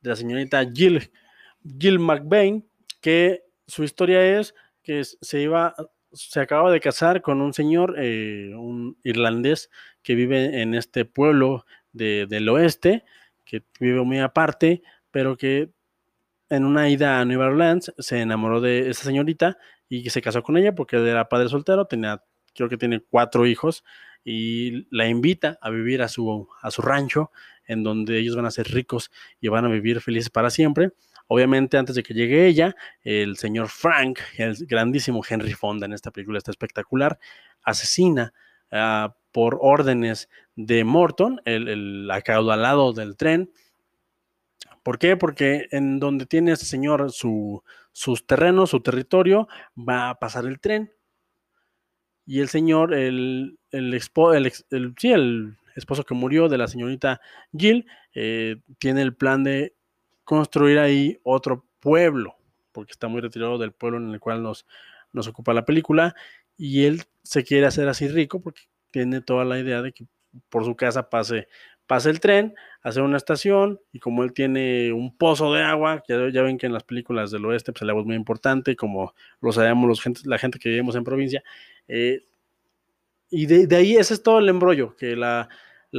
de 0.00 0.10
la 0.10 0.16
señorita 0.16 0.64
Jill, 0.72 1.10
Jill 1.78 1.98
McBain, 1.98 2.66
que 3.00 3.44
su 3.66 3.84
historia 3.84 4.38
es 4.38 4.54
que 4.82 5.04
se 5.04 5.40
iba, 5.40 5.74
se 6.12 6.40
acaba 6.40 6.70
de 6.70 6.80
casar 6.80 7.22
con 7.22 7.40
un 7.40 7.52
señor, 7.52 7.94
eh, 7.98 8.52
un 8.54 8.98
irlandés 9.04 9.70
que 10.02 10.14
vive 10.14 10.62
en 10.62 10.74
este 10.74 11.04
pueblo 11.04 11.64
del 11.92 12.48
oeste, 12.48 13.04
que 13.44 13.62
vive 13.78 14.02
muy 14.02 14.18
aparte, 14.18 14.82
pero 15.10 15.36
que 15.36 15.70
en 16.52 16.66
una 16.66 16.90
ida 16.90 17.18
a 17.18 17.24
Nueva 17.24 17.46
Orleans 17.46 17.94
se 17.98 18.20
enamoró 18.20 18.60
de 18.60 18.90
esa 18.90 19.04
señorita 19.04 19.56
y 19.88 20.10
se 20.10 20.20
casó 20.20 20.42
con 20.42 20.58
ella 20.58 20.74
porque 20.74 20.96
era 20.96 21.26
padre 21.26 21.48
soltero, 21.48 21.86
tenía, 21.86 22.22
creo 22.54 22.68
que 22.68 22.76
tiene 22.76 23.00
cuatro 23.00 23.46
hijos 23.46 23.84
y 24.22 24.86
la 24.94 25.08
invita 25.08 25.58
a 25.62 25.70
vivir 25.70 26.02
a 26.02 26.08
su, 26.08 26.46
a 26.60 26.70
su 26.70 26.82
rancho 26.82 27.30
en 27.66 27.82
donde 27.82 28.18
ellos 28.18 28.36
van 28.36 28.44
a 28.44 28.50
ser 28.50 28.68
ricos 28.68 29.10
y 29.40 29.48
van 29.48 29.64
a 29.64 29.68
vivir 29.68 30.02
felices 30.02 30.28
para 30.28 30.50
siempre. 30.50 30.90
Obviamente, 31.26 31.78
antes 31.78 31.96
de 31.96 32.02
que 32.02 32.12
llegue 32.12 32.46
ella, 32.46 32.76
el 33.02 33.38
señor 33.38 33.68
Frank, 33.70 34.18
el 34.36 34.54
grandísimo 34.66 35.22
Henry 35.26 35.54
Fonda 35.54 35.86
en 35.86 35.94
esta 35.94 36.10
película 36.10 36.36
está 36.36 36.50
espectacular, 36.50 37.18
asesina 37.62 38.34
ah, 38.70 39.16
por 39.30 39.56
órdenes 39.62 40.28
de 40.54 40.84
Morton, 40.84 41.40
el, 41.46 41.68
el 41.68 42.10
acaudalado 42.10 42.92
del 42.92 43.16
tren. 43.16 43.50
¿Por 44.82 44.98
qué? 44.98 45.16
Porque 45.16 45.68
en 45.70 46.00
donde 46.00 46.26
tiene 46.26 46.52
este 46.52 46.66
señor 46.66 47.12
su, 47.12 47.62
sus 47.92 48.26
terrenos, 48.26 48.70
su 48.70 48.80
territorio, 48.80 49.48
va 49.76 50.10
a 50.10 50.18
pasar 50.18 50.44
el 50.46 50.60
tren. 50.60 50.92
Y 52.26 52.40
el 52.40 52.48
señor, 52.48 52.94
el, 52.94 53.58
el, 53.70 53.94
el, 53.94 54.94
sí, 54.98 55.12
el 55.12 55.56
esposo 55.74 56.04
que 56.04 56.14
murió 56.14 56.48
de 56.48 56.58
la 56.58 56.68
señorita 56.68 57.20
Jill, 57.56 57.86
eh, 58.14 58.56
tiene 58.78 59.02
el 59.02 59.14
plan 59.14 59.44
de 59.44 59.74
construir 60.24 60.78
ahí 60.78 61.18
otro 61.24 61.66
pueblo, 61.80 62.36
porque 62.72 62.92
está 62.92 63.08
muy 63.08 63.20
retirado 63.20 63.58
del 63.58 63.72
pueblo 63.72 63.98
en 63.98 64.10
el 64.10 64.20
cual 64.20 64.42
nos, 64.42 64.66
nos 65.12 65.26
ocupa 65.26 65.52
la 65.52 65.64
película, 65.64 66.14
y 66.56 66.84
él 66.84 67.02
se 67.22 67.44
quiere 67.44 67.66
hacer 67.66 67.88
así 67.88 68.08
rico 68.08 68.40
porque 68.40 68.62
tiene 68.90 69.20
toda 69.20 69.44
la 69.44 69.58
idea 69.58 69.82
de 69.82 69.92
que 69.92 70.06
por 70.48 70.64
su 70.64 70.76
casa 70.76 71.10
pase, 71.10 71.48
pase 71.86 72.10
el 72.10 72.20
tren, 72.20 72.54
hacer 72.82 73.02
una 73.02 73.16
estación, 73.16 73.80
y 73.92 73.98
como 73.98 74.24
él 74.24 74.32
tiene 74.32 74.92
un 74.92 75.16
pozo 75.16 75.52
de 75.52 75.62
agua, 75.62 76.02
ya, 76.08 76.16
ya 76.30 76.42
ven 76.42 76.58
que 76.58 76.66
en 76.66 76.72
las 76.72 76.84
películas 76.84 77.30
del 77.30 77.44
oeste 77.44 77.72
pues, 77.72 77.82
el 77.82 77.90
agua 77.90 78.02
es 78.02 78.06
muy 78.06 78.16
importante, 78.16 78.76
como 78.76 79.14
lo 79.40 79.52
sabemos 79.52 80.02
la 80.24 80.38
gente 80.38 80.58
que 80.58 80.68
vivimos 80.68 80.96
en 80.96 81.04
provincia, 81.04 81.42
eh, 81.88 82.22
y 83.30 83.46
de, 83.46 83.76
ahí 83.76 83.96
ese 83.96 84.14
es 84.14 84.22
todo 84.22 84.38
el 84.38 84.48
embrollo, 84.48 84.94
que 84.96 85.16
la, 85.16 85.48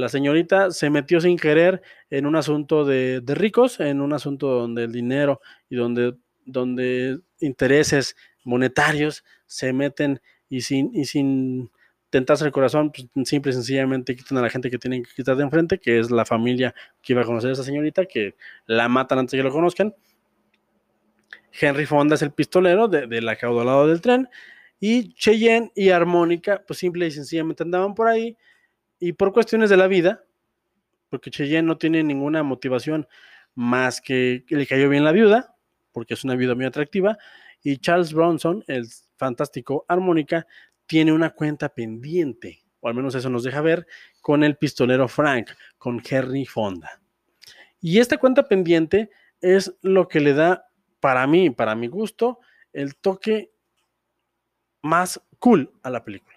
señorita 0.08 0.70
se 0.70 0.90
metió 0.90 1.20
sin 1.20 1.36
querer 1.36 1.82
en 2.10 2.26
un 2.26 2.36
asunto 2.36 2.84
de, 2.84 3.22
ricos, 3.26 3.80
en 3.80 4.00
un 4.00 4.12
asunto 4.12 4.48
donde 4.48 4.84
el 4.84 4.92
dinero 4.92 5.40
y 5.68 5.76
donde, 5.76 7.18
intereses 7.40 8.16
monetarios 8.44 9.24
se 9.46 9.72
meten 9.72 10.20
y 10.48 10.60
sin 10.60 11.70
tentarse 12.14 12.44
el 12.44 12.52
corazón, 12.52 12.92
pues 12.92 13.08
simple 13.28 13.50
y 13.50 13.54
sencillamente 13.54 14.14
quitan 14.14 14.38
a 14.38 14.42
la 14.42 14.48
gente 14.48 14.70
que 14.70 14.78
tienen 14.78 15.02
que 15.02 15.10
quitar 15.16 15.34
de 15.34 15.42
enfrente, 15.42 15.80
que 15.80 15.98
es 15.98 16.12
la 16.12 16.24
familia 16.24 16.72
que 17.02 17.12
iba 17.12 17.22
a 17.22 17.24
conocer 17.24 17.50
a 17.50 17.54
esa 17.54 17.64
señorita, 17.64 18.06
que 18.06 18.36
la 18.66 18.88
matan 18.88 19.18
antes 19.18 19.32
de 19.32 19.38
que 19.38 19.42
lo 19.42 19.50
conozcan. 19.50 19.92
Henry 21.60 21.86
Fonda 21.86 22.14
es 22.14 22.22
el 22.22 22.30
pistolero 22.30 22.86
de, 22.86 23.08
del 23.08 23.28
acaudalado 23.28 23.88
del 23.88 24.00
tren 24.00 24.28
y 24.78 25.12
Cheyenne 25.14 25.72
y 25.74 25.90
Armónica, 25.90 26.62
pues 26.64 26.78
simple 26.78 27.04
y 27.08 27.10
sencillamente 27.10 27.64
andaban 27.64 27.96
por 27.96 28.06
ahí. 28.06 28.36
Y 29.00 29.14
por 29.14 29.32
cuestiones 29.32 29.68
de 29.68 29.76
la 29.76 29.88
vida, 29.88 30.24
porque 31.10 31.32
Cheyenne 31.32 31.66
no 31.66 31.78
tiene 31.78 32.04
ninguna 32.04 32.44
motivación 32.44 33.08
más 33.56 34.00
que 34.00 34.44
le 34.48 34.66
cayó 34.68 34.88
bien 34.88 35.02
la 35.02 35.10
viuda, 35.10 35.56
porque 35.90 36.14
es 36.14 36.22
una 36.22 36.36
viuda 36.36 36.54
muy 36.54 36.64
atractiva. 36.64 37.18
Y 37.60 37.78
Charles 37.78 38.12
Bronson, 38.12 38.62
el 38.68 38.86
fantástico 39.16 39.84
Armónica, 39.88 40.46
tiene 40.86 41.12
una 41.12 41.30
cuenta 41.30 41.68
pendiente, 41.68 42.62
o 42.80 42.88
al 42.88 42.94
menos 42.94 43.14
eso 43.14 43.30
nos 43.30 43.42
deja 43.42 43.60
ver, 43.60 43.86
con 44.20 44.44
el 44.44 44.56
pistolero 44.56 45.08
Frank, 45.08 45.50
con 45.78 46.02
Henry 46.08 46.46
Fonda. 46.46 47.00
Y 47.80 47.98
esta 47.98 48.18
cuenta 48.18 48.48
pendiente 48.48 49.10
es 49.40 49.74
lo 49.82 50.08
que 50.08 50.20
le 50.20 50.32
da, 50.32 50.66
para 51.00 51.26
mí, 51.26 51.50
para 51.50 51.74
mi 51.74 51.86
gusto, 51.86 52.40
el 52.72 52.96
toque 52.96 53.52
más 54.82 55.20
cool 55.38 55.72
a 55.82 55.90
la 55.90 56.04
película. 56.04 56.34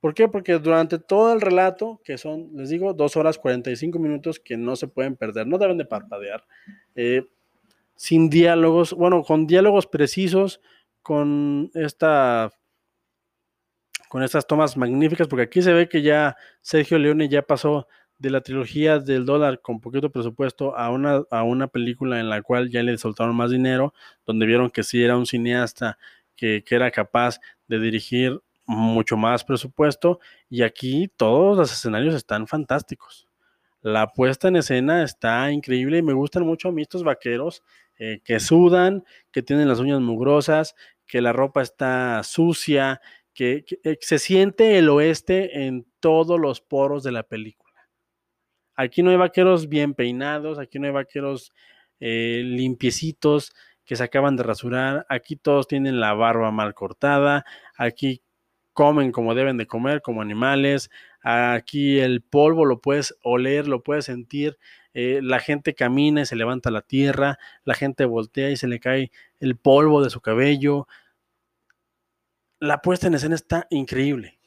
¿Por 0.00 0.14
qué? 0.14 0.28
Porque 0.28 0.58
durante 0.58 0.98
todo 0.98 1.32
el 1.32 1.40
relato, 1.40 2.00
que 2.02 2.16
son, 2.16 2.50
les 2.54 2.70
digo, 2.70 2.94
dos 2.94 3.16
horas 3.16 3.38
45 3.38 3.98
minutos 3.98 4.40
que 4.40 4.56
no 4.56 4.74
se 4.74 4.88
pueden 4.88 5.14
perder, 5.14 5.46
no 5.46 5.58
deben 5.58 5.76
de 5.76 5.84
parpadear, 5.84 6.44
eh, 6.94 7.26
sin 7.96 8.30
diálogos, 8.30 8.94
bueno, 8.94 9.22
con 9.22 9.46
diálogos 9.46 9.86
precisos, 9.86 10.62
con 11.02 11.70
esta 11.74 12.50
con 14.10 14.24
estas 14.24 14.44
tomas 14.44 14.76
magníficas, 14.76 15.28
porque 15.28 15.44
aquí 15.44 15.62
se 15.62 15.72
ve 15.72 15.88
que 15.88 16.02
ya 16.02 16.36
Sergio 16.62 16.98
Leone 16.98 17.28
ya 17.28 17.42
pasó 17.42 17.86
de 18.18 18.30
la 18.30 18.40
trilogía 18.40 18.98
del 18.98 19.24
dólar 19.24 19.60
con 19.60 19.80
poquito 19.80 20.10
presupuesto 20.10 20.76
a 20.76 20.90
una, 20.90 21.22
a 21.30 21.44
una 21.44 21.68
película 21.68 22.18
en 22.18 22.28
la 22.28 22.42
cual 22.42 22.70
ya 22.70 22.82
le 22.82 22.98
soltaron 22.98 23.36
más 23.36 23.52
dinero, 23.52 23.94
donde 24.26 24.46
vieron 24.46 24.68
que 24.68 24.82
sí 24.82 25.00
era 25.00 25.16
un 25.16 25.26
cineasta 25.26 25.96
que, 26.34 26.64
era 26.70 26.90
capaz 26.90 27.38
de 27.68 27.78
dirigir 27.78 28.40
mucho 28.66 29.16
más 29.16 29.44
presupuesto 29.44 30.18
y 30.48 30.62
aquí 30.62 31.08
todos 31.16 31.56
los 31.56 31.72
escenarios 31.72 32.16
están 32.16 32.48
fantásticos. 32.48 33.28
La 33.80 34.08
puesta 34.08 34.48
en 34.48 34.56
escena 34.56 35.04
está 35.04 35.52
increíble 35.52 35.98
y 35.98 36.02
me 36.02 36.14
gustan 36.14 36.44
mucho 36.44 36.70
a 36.70 36.72
mí 36.72 36.82
estos 36.82 37.04
vaqueros 37.04 37.62
eh, 37.96 38.20
que 38.24 38.40
sudan, 38.40 39.04
que 39.30 39.40
tienen 39.40 39.68
las 39.68 39.78
uñas 39.78 40.00
mugrosas, 40.00 40.74
que 41.06 41.20
la 41.20 41.32
ropa 41.32 41.60
está 41.60 42.22
sucia, 42.22 43.00
que, 43.34 43.64
eh, 43.84 43.98
se 44.00 44.18
siente 44.18 44.78
el 44.78 44.88
oeste 44.88 45.66
en 45.66 45.86
todos 46.00 46.38
los 46.40 46.60
poros 46.60 47.02
de 47.02 47.12
la 47.12 47.22
película. 47.22 47.70
Aquí 48.74 49.02
no 49.02 49.10
hay 49.10 49.16
vaqueros 49.16 49.68
bien 49.68 49.94
peinados, 49.94 50.58
aquí 50.58 50.78
no 50.78 50.86
hay 50.86 50.92
vaqueros 50.92 51.52
eh, 52.00 52.42
limpiecitos, 52.44 53.52
que 53.84 53.96
se 53.96 54.04
acaban 54.04 54.36
de 54.36 54.44
rasurar, 54.44 55.04
aquí 55.08 55.36
todos 55.36 55.66
tienen 55.66 55.98
la 55.98 56.14
barba 56.14 56.52
mal 56.52 56.74
cortada, 56.74 57.44
aquí 57.76 58.22
comen 58.72 59.10
como 59.12 59.34
deben 59.34 59.56
de 59.56 59.66
comer, 59.66 60.00
como 60.00 60.22
animales, 60.22 60.90
aquí 61.22 61.98
el 61.98 62.22
polvo 62.22 62.64
lo 62.64 62.80
puedes 62.80 63.16
oler, 63.22 63.66
lo 63.66 63.82
puedes 63.82 64.04
sentir, 64.04 64.58
eh, 64.94 65.20
la 65.22 65.40
gente 65.40 65.74
camina 65.74 66.22
y 66.22 66.26
se 66.26 66.36
levanta 66.36 66.70
la 66.70 66.82
tierra, 66.82 67.38
la 67.64 67.74
gente 67.74 68.04
voltea 68.04 68.50
y 68.50 68.56
se 68.56 68.68
le 68.68 68.80
cae 68.80 69.10
el 69.40 69.56
polvo 69.56 70.02
de 70.02 70.10
su 70.10 70.20
cabello. 70.20 70.86
La 72.60 72.82
puesta 72.82 73.06
en 73.06 73.14
escena 73.14 73.34
está 73.34 73.66
increíble. 73.70 74.38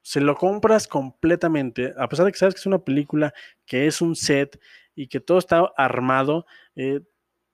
Se 0.00 0.22
lo 0.22 0.34
compras 0.36 0.88
completamente, 0.88 1.92
a 1.98 2.08
pesar 2.08 2.24
de 2.24 2.32
que 2.32 2.38
sabes 2.38 2.54
que 2.54 2.60
es 2.60 2.66
una 2.66 2.78
película, 2.78 3.34
que 3.66 3.86
es 3.86 4.00
un 4.00 4.16
set 4.16 4.58
y 4.94 5.06
que 5.06 5.20
todo 5.20 5.38
está 5.38 5.70
armado, 5.76 6.46
eh, 6.76 7.00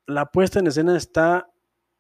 la 0.07 0.27
puesta 0.27 0.61
en 0.61 0.69
escena 0.69 0.97
está 0.97 1.51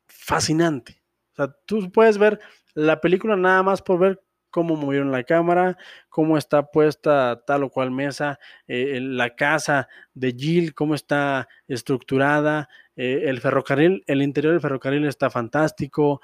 fascinante. 0.07 1.03
O 1.33 1.35
sea, 1.35 1.57
tú 1.67 1.91
puedes 1.91 2.19
ver 2.19 2.39
la 2.75 3.01
película 3.01 3.37
nada 3.37 3.65
más 3.65 3.83
por 3.83 3.99
ver 3.99 4.23
cómo 4.51 4.77
movieron 4.77 5.11
la 5.11 5.25
cámara, 5.25 5.77
cómo 6.09 6.39
está 6.39 6.71
puesta 6.71 7.43
tal 7.45 7.65
o 7.65 7.71
cual 7.71 7.91
mesa, 7.91 8.39
eh, 8.69 9.01
la 9.03 9.35
casa 9.35 9.89
de 10.13 10.31
Jill, 10.31 10.73
cómo 10.73 10.95
está 10.95 11.49
estructurada, 11.67 12.69
eh, 12.95 13.23
el 13.25 13.41
ferrocarril, 13.41 14.05
el 14.07 14.23
interior 14.23 14.53
del 14.53 14.61
ferrocarril 14.61 15.05
está 15.07 15.31
fantástico, 15.31 16.21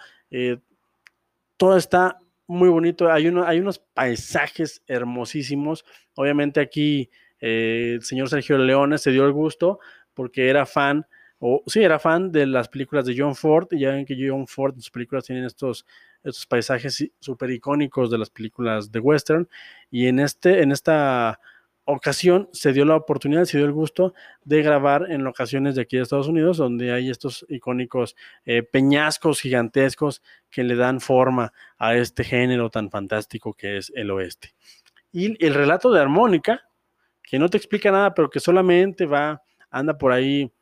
todo 1.61 1.77
está 1.77 2.19
muy 2.47 2.71
bonito, 2.71 3.13
hay, 3.13 3.29
uno, 3.29 3.47
hay 3.47 3.61
unos 3.61 3.79
paisajes 3.79 4.83
hermosísimos, 4.87 5.85
obviamente 6.15 6.59
aquí 6.59 7.11
el 7.39 8.03
señor 8.03 8.31
Sergio 8.31 8.57
Leones 8.57 9.03
se 9.03 9.11
dio 9.11 9.27
el 9.27 9.33
gusto 9.33 9.79
porque 10.15 10.49
era 10.49 10.65
fan 10.65 11.07
o 11.39 11.63
sí, 11.67 11.83
era 11.83 11.99
fan 11.99 12.33
de 12.33 12.47
las 12.47 12.71
películas 12.71 13.05
de 13.05 13.15
John 13.17 13.35
Ford, 13.35 13.69
y 13.73 13.81
ya 13.81 13.91
ven 13.91 14.07
que 14.07 14.17
John 14.19 14.47
Ford, 14.47 14.75
sus 14.77 14.91
películas 14.91 15.27
tienen 15.27 15.45
estos, 15.45 15.85
estos 16.25 16.47
paisajes 16.47 17.07
súper 17.19 17.51
icónicos 17.51 18.11
de 18.11 18.17
las 18.17 18.31
películas 18.31 18.91
de 18.91 18.99
western, 18.99 19.47
y 19.91 20.07
en, 20.07 20.19
este, 20.19 20.63
en 20.63 20.73
esta 20.73 21.41
ocasión 21.85 22.49
se 22.53 22.73
dio 22.73 22.85
la 22.85 22.97
oportunidad, 22.97 23.45
se 23.45 23.59
dio 23.59 23.67
el 23.67 23.73
gusto 23.73 24.15
de 24.45 24.63
grabar 24.63 25.11
en 25.11 25.25
locaciones 25.25 25.75
de 25.75 25.83
aquí 25.83 25.97
de 25.97 26.03
Estados 26.03 26.29
Unidos, 26.29 26.57
donde 26.57 26.93
hay 26.93 27.11
estos 27.11 27.45
icónicos 27.49 28.17
eh, 28.45 28.63
peñascos 28.63 29.41
gigantescos 29.41 30.23
que 30.51 30.65
le 30.65 30.77
dan 30.77 31.01
forma 31.01 31.53
a 31.79 31.95
este 31.95 32.25
género 32.25 32.71
tan 32.71 32.91
fantástico 32.91 33.55
que 33.55 33.79
es 33.79 33.93
el 33.95 34.11
oeste. 34.11 34.55
Y 35.13 35.45
el 35.45 35.55
relato 35.55 35.91
de 35.91 36.01
armónica, 36.01 36.69
que 37.23 37.39
no 37.39 37.49
te 37.49 37.57
explica 37.57 37.91
nada, 37.91 38.15
pero 38.15 38.31
que 38.31 38.41
solamente 38.41 39.07
va, 39.07 39.43
anda 39.71 39.97
por 39.97 40.13
ahí 40.13 40.53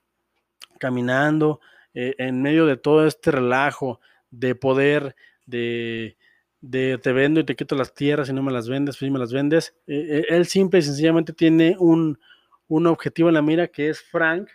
caminando 0.78 1.61
eh, 1.94 2.14
en 2.18 2.40
medio 2.42 2.66
de 2.66 2.76
todo 2.76 3.07
este 3.07 3.31
relajo 3.31 4.00
de 4.31 4.54
poder, 4.54 5.16
de, 5.46 6.17
de, 6.61 6.99
te 6.99 7.12
vendo 7.12 7.40
y 7.40 7.44
te 7.44 7.57
quito 7.57 7.75
las 7.75 7.94
tierras 7.94 8.29
y 8.29 8.33
no 8.33 8.42
me 8.42 8.53
las 8.53 8.68
vendes, 8.68 8.97
pues 8.99 9.11
me 9.11 9.18
las 9.18 9.33
vendes. 9.33 9.75
Eh, 9.87 10.07
eh, 10.18 10.27
él 10.31 10.47
simple 10.47 10.81
y 10.81 10.83
sencillamente 10.83 11.33
tiene 11.33 11.77
un, 11.79 12.18
un 12.66 12.87
objetivo 12.87 13.29
en 13.29 13.35
la 13.35 13.42
mira 13.42 13.68
que 13.68 13.88
es 13.88 14.03
Frank 14.03 14.49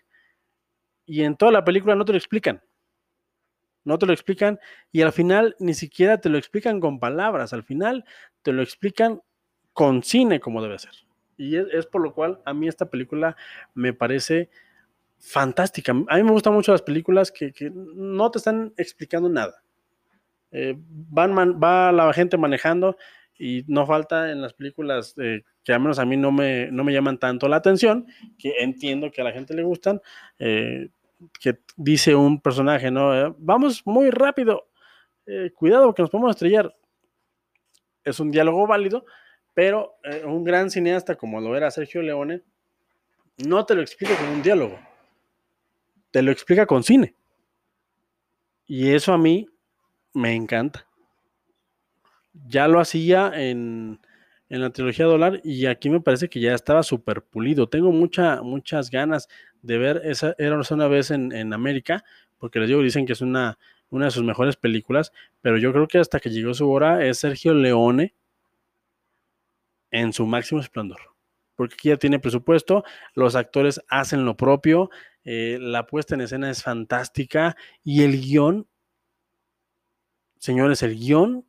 y 1.06 1.24
en 1.24 1.36
toda 1.36 1.52
la 1.52 1.64
película 1.64 1.96
no 1.96 2.06
te 2.06 2.14
lo 2.14 2.18
explican. 2.18 2.62
No 3.86 3.98
te 3.98 4.06
lo 4.06 4.14
explican 4.14 4.60
y 4.92 5.02
al 5.02 5.12
final 5.12 5.56
ni 5.60 5.74
siquiera 5.74 6.20
te 6.20 6.30
lo 6.30 6.38
explican 6.38 6.80
con 6.80 7.00
palabras, 7.00 7.52
al 7.54 7.64
final 7.64 8.06
te 8.42 8.54
lo 8.54 8.62
explican 8.62 9.22
con 9.74 10.04
cine 10.04 10.40
como 10.40 10.62
debe 10.62 10.80
ser. 10.80 10.94
Y 11.36 11.58
es, 11.58 11.68
es 11.74 11.86
por 11.86 12.02
lo 12.02 12.14
cual 12.14 12.42
a 12.46 12.54
mí 12.54 12.68
esta 12.68 12.90
película 12.90 13.36
me 13.74 13.94
parece 13.94 14.50
fantástica. 15.24 15.94
A 16.10 16.18
mí 16.18 16.24
me 16.24 16.32
gustan 16.32 16.54
mucho 16.54 16.74
las 16.74 16.82
películas 16.82 17.32
que, 17.32 17.54
no 17.74 18.30
te 18.30 18.40
están 18.40 18.74
explicando 18.78 19.30
nada. 19.30 19.63
Eh, 20.54 20.76
van 20.78 21.36
va 21.62 21.92
la 21.92 22.14
gente 22.14 22.38
manejando 22.38 22.96
y 23.40 23.66
no 23.68 23.88
falta 23.88 24.32
en 24.32 24.40
las 24.40 24.54
películas 24.54 25.16
eh, 25.18 25.42
que 25.64 25.74
al 25.74 25.80
menos 25.80 25.98
a 25.98 26.06
mí 26.06 26.16
no 26.16 26.32
me, 26.32 26.72
no 26.72 26.84
me 26.84 26.94
llaman 26.94 27.18
tanto 27.18 27.48
la 27.48 27.56
atención, 27.56 28.06
que 28.38 28.54
entiendo 28.60 29.10
que 29.12 29.22
a 29.22 29.24
la 29.24 29.32
gente 29.32 29.56
le 29.56 29.64
gustan, 29.64 30.00
eh, 30.38 30.90
que 31.42 31.58
dice 31.76 32.14
un 32.14 32.40
personaje, 32.40 32.92
¿no? 32.92 33.34
vamos 33.40 33.82
muy 33.86 34.12
rápido, 34.12 34.70
cuidado 35.56 35.94
que 35.94 36.02
nos 36.02 36.12
podemos 36.12 36.32
estrellar. 36.32 36.76
es 38.04 38.20
un 38.20 38.30
diálogo 38.30 38.68
válido, 38.68 39.06
pero 39.54 39.96
un 40.26 40.44
gran 40.44 40.70
cineasta 40.70 41.16
como 41.16 41.40
lo 41.40 41.56
era 41.56 41.72
Sergio 41.72 42.02
Leone, 42.02 42.42
no 43.38 43.66
te 43.66 43.74
lo 43.74 43.82
explica 43.82 44.18
con 44.18 44.28
un 44.28 44.44
diálogo, 44.44 44.78
te 46.12 46.22
lo 46.22 46.32
explica 46.32 46.66
con 46.66 46.84
cine. 46.84 47.16
Y 48.66 48.90
eso 48.94 49.14
a 49.14 49.18
mí 49.18 49.48
me 50.14 50.34
encanta. 50.34 50.88
Ya 52.48 52.68
lo 52.68 52.80
hacía 52.80 53.32
en, 53.36 54.00
en 54.50 54.62
la 54.62 54.72
trilogía 54.72 55.06
Dólar 55.06 55.42
y 55.44 55.66
aquí 55.66 55.90
me 55.90 56.02
parece 56.02 56.30
que 56.30 56.40
ya 56.40 56.54
estaba 56.54 56.84
súper 56.84 57.22
pulido. 57.24 57.68
Tengo 57.68 57.92
mucha, 57.92 58.42
muchas 58.42 58.90
ganas 58.90 59.28
de 59.62 59.78
ver 59.78 60.02
esa, 60.04 60.36
era 60.38 60.60
una 60.72 60.88
vez 60.88 61.12
en, 61.12 61.32
en 61.32 61.54
América, 61.54 62.04
porque 62.38 62.60
les 62.60 62.68
digo, 62.68 62.82
dicen 62.82 63.06
que 63.06 63.14
es 63.14 63.22
una, 63.22 63.58
una 63.90 64.06
de 64.06 64.12
sus 64.12 64.24
mejores 64.24 64.56
películas, 64.56 65.12
pero 65.42 65.58
yo 65.58 65.72
creo 65.72 65.88
que 65.88 66.00
hasta 66.00 66.20
que 66.20 66.30
llegó 66.30 66.54
su 66.54 66.70
hora 66.70 67.06
es 67.06 67.20
Sergio 67.20 67.54
Leone 67.54 68.14
en 69.92 70.12
su 70.12 70.26
máximo 70.26 70.60
esplendor. 70.60 71.00
Porque 71.56 71.76
aquí 71.76 71.90
ya 71.90 71.98
tiene 71.98 72.20
presupuesto, 72.20 72.84
los 73.14 73.36
actores 73.36 73.82
hacen 73.88 74.26
lo 74.26 74.36
propio, 74.36 74.90
eh, 75.24 75.58
la 75.62 75.86
puesta 75.86 76.16
en 76.16 76.22
escena 76.22 76.50
es 76.50 76.64
fantástica 76.64 77.56
y 77.84 78.04
el 78.04 78.20
guion, 78.20 78.68
señores, 80.44 80.84
el 80.84 80.98
guion 80.98 81.46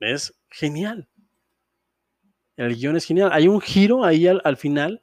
es 0.00 0.34
genial. 0.50 1.08
El 2.56 2.76
guion 2.76 2.96
es 2.96 3.06
genial. 3.06 3.30
Hay 3.32 3.48
un 3.48 3.60
giro 3.60 4.04
ahí 4.04 4.26
al, 4.26 4.56
final, 4.56 5.02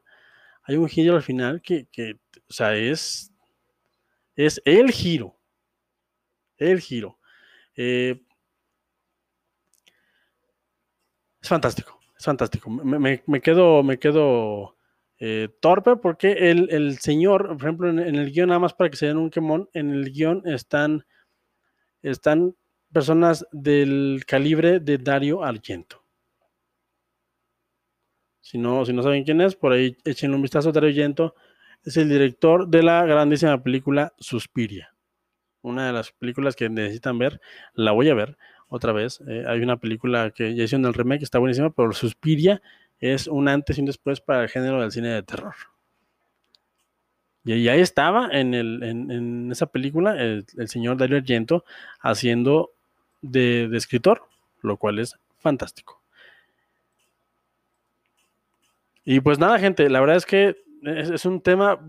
hay 0.64 0.76
un 0.76 0.88
giro 0.88 1.16
al 1.16 1.24
final 1.24 1.62
que, 1.62 1.88
o 2.48 2.54
sea, 2.54 2.76
es, 2.76 3.34
es 4.36 4.62
el 4.64 4.92
giro 4.92 5.38
el 6.58 6.80
giro. 6.82 7.20
Eh, 7.76 8.22
es 11.42 11.50
fantástico, 11.50 12.00
es 12.18 12.26
fantástico. 12.26 12.70
Me, 12.70 13.42
quedo, 13.42 13.84
me 13.84 14.00
quedo 14.00 14.76
eh, 15.20 15.50
torpe 15.62 15.96
porque 15.96 16.52
el, 16.52 16.98
señor, 17.00 17.48
por 17.58 17.62
ejemplo, 17.62 17.90
en, 17.90 18.00
el 18.00 18.32
guion, 18.32 18.50
nada 18.50 18.60
más 18.60 18.74
para 18.74 18.90
que 18.90 18.98
se 18.98 19.08
den 19.08 19.18
un 19.18 19.30
quemón, 19.30 19.70
en 19.74 19.92
el 19.92 20.12
guion 20.12 20.42
están, 20.46 21.06
están 22.02 22.56
personas 22.98 23.46
del 23.52 24.24
calibre 24.26 24.80
de 24.80 24.98
Dario 24.98 25.44
Argento. 25.44 26.04
Si 28.42 28.58
no, 28.58 28.86
si 28.86 28.94
no 28.94 29.04
saben 29.04 29.24
quién 29.24 29.42
es, 29.42 29.56
por 29.56 29.72
ahí 29.74 29.96
echen 30.04 30.34
un 30.34 30.42
vistazo. 30.42 30.72
Dario 30.72 30.90
Argento 30.90 31.36
es 31.84 31.98
el 31.98 32.10
director 32.10 32.68
de 32.68 32.84
la 32.84 33.06
grandísima 33.06 33.62
película 33.62 34.14
Suspiria 34.18 34.94
una 35.68 35.88
de 35.88 35.94
las 35.94 36.12
películas 36.12 36.56
que 36.56 36.70
necesitan 36.70 37.18
ver, 37.18 37.42
la 37.74 37.92
voy 37.92 38.10
a 38.10 38.14
ver 38.14 38.38
otra 38.68 38.94
vez. 38.94 39.22
Eh, 39.28 39.44
hay 39.48 39.60
una 39.60 39.78
película 39.78 40.32
que 40.32 40.56
ya 40.56 40.64
hicieron 40.64 40.86
el 40.86 40.94
remake, 40.94 41.24
está 41.24 41.40
buenísima, 41.40 41.70
pero 41.70 41.92
Suspiria 41.92 42.62
es 43.00 43.28
un 43.28 43.48
antes 43.48 43.78
y 43.78 43.82
un 43.82 43.88
después 43.88 44.22
para 44.22 44.44
el 44.44 44.50
género 44.50 44.82
del 44.82 44.92
cine 44.92 45.10
de 45.10 45.24
terror. 45.24 45.56
Y 47.44 47.70
ahí 47.70 47.80
estaba 47.80 48.28
en, 48.32 48.54
el, 48.54 49.50
esa 49.52 49.68
película 49.68 50.22
el, 50.22 50.46
señor 50.66 50.98
Dario 50.98 51.18
Argento 51.18 51.64
haciendo 52.02 52.74
de, 53.32 53.70
escritor, 53.76 54.24
lo 54.62 54.78
cual 54.78 55.00
es 55.00 55.16
fantástico. 55.40 56.02
Y 59.04 59.20
pues 59.22 59.40
nada, 59.40 59.58
gente, 59.60 59.90
la 59.90 60.00
verdad 60.00 60.18
es 60.18 60.26
que 60.26 60.58
es, 60.84 61.26
un 61.26 61.42
tema 61.42 61.80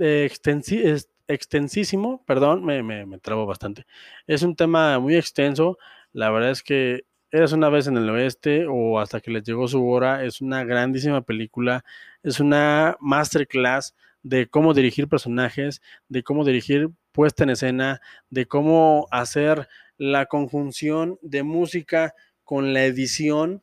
extensivo 0.00 0.98
extensísimo, 1.26 2.22
perdón, 2.26 2.64
me, 2.64 2.82
me, 2.82 3.18
trabo 3.18 3.46
bastante. 3.46 3.86
Es 4.26 4.42
un 4.42 4.54
tema 4.56 4.98
muy 4.98 5.16
extenso. 5.16 5.78
La 6.12 6.30
verdad 6.30 6.50
es 6.50 6.62
que 6.62 7.06
Eres 7.34 7.50
una 7.50 7.68
vez 7.68 7.88
en 7.88 7.96
el 7.96 8.08
oeste 8.10 8.64
o 8.68 9.00
hasta 9.00 9.20
que 9.20 9.32
les 9.32 9.42
llegó 9.42 9.66
su 9.66 9.84
hora. 9.88 10.24
Es 10.24 10.40
una 10.40 10.62
grandísima 10.62 11.20
película. 11.22 11.84
Es 12.22 12.38
una 12.38 12.96
masterclass 13.00 13.96
de 14.22 14.46
cómo 14.46 14.72
dirigir 14.72 15.08
personajes, 15.08 15.82
de 16.08 16.22
cómo 16.22 16.44
dirigir 16.44 16.90
puesta 17.10 17.42
en 17.42 17.50
escena, 17.50 18.00
de 18.30 18.46
cómo 18.46 19.08
hacer 19.10 19.66
la 19.98 20.26
conjunción 20.26 21.18
de 21.22 21.42
música 21.42 22.14
con 22.44 22.72
la 22.72 22.84
edición 22.84 23.62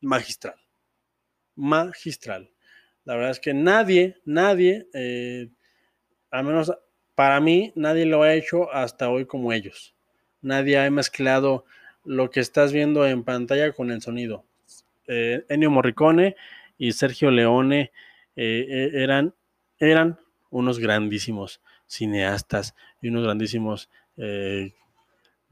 magistral. 0.00 0.56
Magistral. 1.56 2.50
La 3.04 3.14
verdad 3.14 3.30
es 3.30 3.40
que 3.40 3.54
nadie, 3.54 4.16
nadie 4.24 4.88
eh, 4.94 5.48
al 6.34 6.44
menos 6.44 6.72
para 7.14 7.40
mí, 7.40 7.72
nadie 7.76 8.06
lo 8.06 8.24
ha 8.24 8.34
hecho 8.34 8.72
hasta 8.72 9.08
hoy 9.08 9.24
como 9.24 9.52
ellos. 9.52 9.94
Nadie 10.42 10.78
ha 10.78 10.90
mezclado 10.90 11.64
lo 12.04 12.30
que 12.30 12.40
estás 12.40 12.72
viendo 12.72 13.06
en 13.06 13.22
pantalla 13.22 13.72
con 13.72 13.92
el 13.92 14.02
sonido. 14.02 14.44
Eh, 15.06 15.44
Ennio 15.48 15.70
Morricone 15.70 16.34
y 16.76 16.90
Sergio 16.90 17.30
Leone 17.30 17.92
eh, 18.34 18.66
eh, 18.68 18.90
eran, 18.94 19.32
eran 19.78 20.18
unos 20.50 20.80
grandísimos 20.80 21.60
cineastas 21.86 22.74
y 23.00 23.08
unos 23.08 23.22
grandísimos 23.22 23.88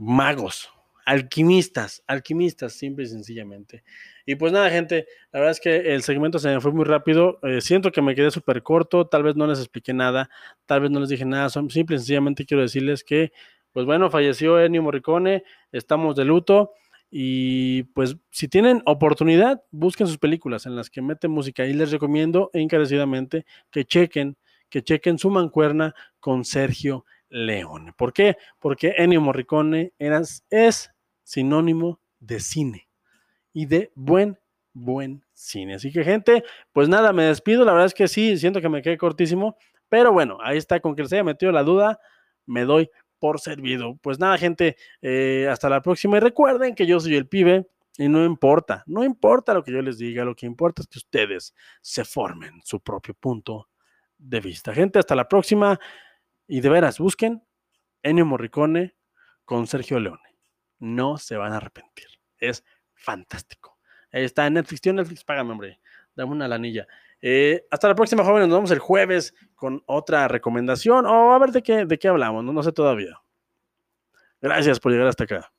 magos 0.03 0.69
alquimistas, 1.05 2.03
alquimistas, 2.07 2.75
simple 2.75 3.05
y 3.05 3.09
sencillamente. 3.09 3.83
Y 4.27 4.37
pues 4.37 4.53
nada, 4.53 4.71
gente, 4.71 5.07
la 5.33 5.41
verdad 5.41 5.53
es 5.53 5.61
que 5.61 5.95
el 5.95 6.03
segmento 6.03 6.39
se 6.39 6.49
me 6.49 6.61
fue 6.61 6.73
muy 6.73 6.85
rápido. 6.85 7.39
Eh, 7.43 7.61
siento 7.61 7.91
que 7.91 8.03
me 8.03 8.15
quedé 8.15 8.31
súper 8.31 8.63
corto, 8.63 9.07
tal 9.07 9.23
vez 9.23 9.37
no 9.37 9.47
les 9.47 9.59
expliqué 9.59 9.93
nada, 9.93 10.31
tal 10.67 10.83
vez 10.83 10.91
no 10.91 11.01
les 11.01 11.09
dije 11.09 11.25
nada. 11.25 11.49
Simple 11.49 11.97
y 11.97 11.99
sencillamente 11.99 12.47
quiero 12.47 12.63
decirles 12.63 13.03
que, 13.05 13.33
pues 13.73 13.87
bueno, 13.87 14.11
falleció 14.11 14.61
Ennio 14.61 14.83
Morricone, 14.83 15.45
estamos 15.73 16.17
de 16.17 16.25
luto. 16.25 16.73
Y 17.11 17.83
pues 17.95 18.17
si 18.31 18.49
tienen 18.49 18.83
oportunidad, 18.87 19.63
busquen 19.71 20.07
sus 20.07 20.17
películas 20.17 20.65
en 20.65 20.77
las 20.77 20.89
que 20.89 21.03
meten 21.03 21.31
música 21.31 21.67
y 21.67 21.75
les 21.75 21.91
recomiendo 21.91 22.49
encarecidamente 22.55 23.45
que 23.71 23.85
chequen, 23.85 24.39
que 24.71 24.83
chequen 24.83 25.19
su 25.19 25.29
mancuerna 25.31 25.95
con 26.21 26.47
Sergio 26.47 27.05
Leone. 27.33 27.93
¿Por 27.95 28.13
qué? 28.13 28.37
Porque 28.59 28.95
Ennio 28.99 29.21
Morricone 29.21 29.93
es 30.51 30.93
sinónimo 31.25 32.01
de 32.21 32.41
cine 32.41 32.89
y 33.53 33.67
de 33.67 33.91
buen, 33.95 34.39
buen 34.73 35.25
cine. 35.33 35.75
Así 35.75 35.91
que, 35.91 36.05
gente, 36.05 36.45
pues 36.73 36.89
nada, 36.89 37.13
me 37.13 37.25
despido. 37.25 37.65
La 37.65 37.73
verdad 37.73 37.87
es 37.87 37.95
que 37.95 38.07
sí, 38.07 38.37
siento 38.37 38.61
que 38.61 38.69
me 38.69 38.83
quedé 38.83 38.99
cortísimo, 38.99 39.57
pero 39.89 40.13
bueno, 40.13 40.39
ahí 40.43 40.59
está, 40.59 40.81
con 40.81 40.95
que 40.95 41.07
se 41.07 41.17
haya 41.17 41.25
metido 41.25 41.53
la 41.53 41.63
duda, 41.63 41.99
me 42.47 42.65
doy 42.65 42.91
por 43.19 43.41
servido. 43.41 43.97
Pues 44.03 44.19
nada, 44.19 44.37
gente, 44.37 44.77
eh, 45.01 45.49
hasta 45.51 45.69
la 45.69 45.81
próxima 45.81 46.19
y 46.19 46.21
recuerden 46.21 46.75
que 46.75 46.87
yo 46.87 47.01
soy 47.01 47.17
el 47.17 47.29
pibe. 47.29 47.67
Y 47.99 48.09
no 48.09 48.25
importa, 48.25 48.83
no 48.87 49.05
importa 49.05 49.53
lo 49.53 49.63
que 49.63 49.71
yo 49.71 49.83
les 49.83 49.99
diga, 49.99 50.25
lo 50.25 50.35
que 50.35 50.47
importa 50.47 50.81
es 50.81 50.89
que 50.89 50.99
ustedes 50.99 51.55
se 51.83 52.07
formen 52.07 52.63
su 52.65 52.81
propio 52.81 53.13
punto 53.13 53.69
de 54.17 54.41
vista. 54.41 54.73
Gente, 54.73 54.99
hasta 54.99 55.15
la 55.15 55.29
próxima. 55.29 55.79
Y 56.47 56.61
de 56.61 56.69
veras, 56.69 56.99
busquen 56.99 57.43
Ennio 58.03 58.27
Morricone 58.27 58.95
con 59.45 59.67
Sergio 59.67 60.01
Leone. 60.01 60.37
No 60.79 61.19
se 61.19 61.37
van 61.37 61.53
a 61.53 61.59
arrepentir. 61.59 62.09
Es 62.39 62.65
fantástico. 62.95 63.79
Ahí 64.13 64.25
está 64.25 64.49
Netflix. 64.51 64.81
Tío 64.81 64.93
Netflix, 64.93 65.25
págame, 65.25 65.53
hombre. 65.53 65.81
Dame 66.15 66.33
una 66.33 66.49
lanilla. 66.49 66.87
Eh, 67.21 67.65
hasta 67.71 67.89
la 67.89 67.95
próxima, 67.95 68.25
jóvenes. 68.25 68.49
Nos 68.49 68.59
vemos 68.59 68.71
el 68.73 68.81
jueves 68.81 69.35
con 69.55 69.83
otra 69.87 70.29
recomendación. 70.29 71.07
O 71.07 71.33
a 71.33 71.39
ver 71.39 71.53
de 71.53 71.63
qué, 71.63 71.87
de 71.87 71.99
qué 71.99 72.09
hablamos. 72.09 72.45
no 72.45 72.63
sé 72.63 72.73
todavía. 72.73 73.21
Gracias 74.41 74.81
por 74.81 74.91
llegar 74.93 75.07
hasta 75.07 75.25
acá. 75.25 75.52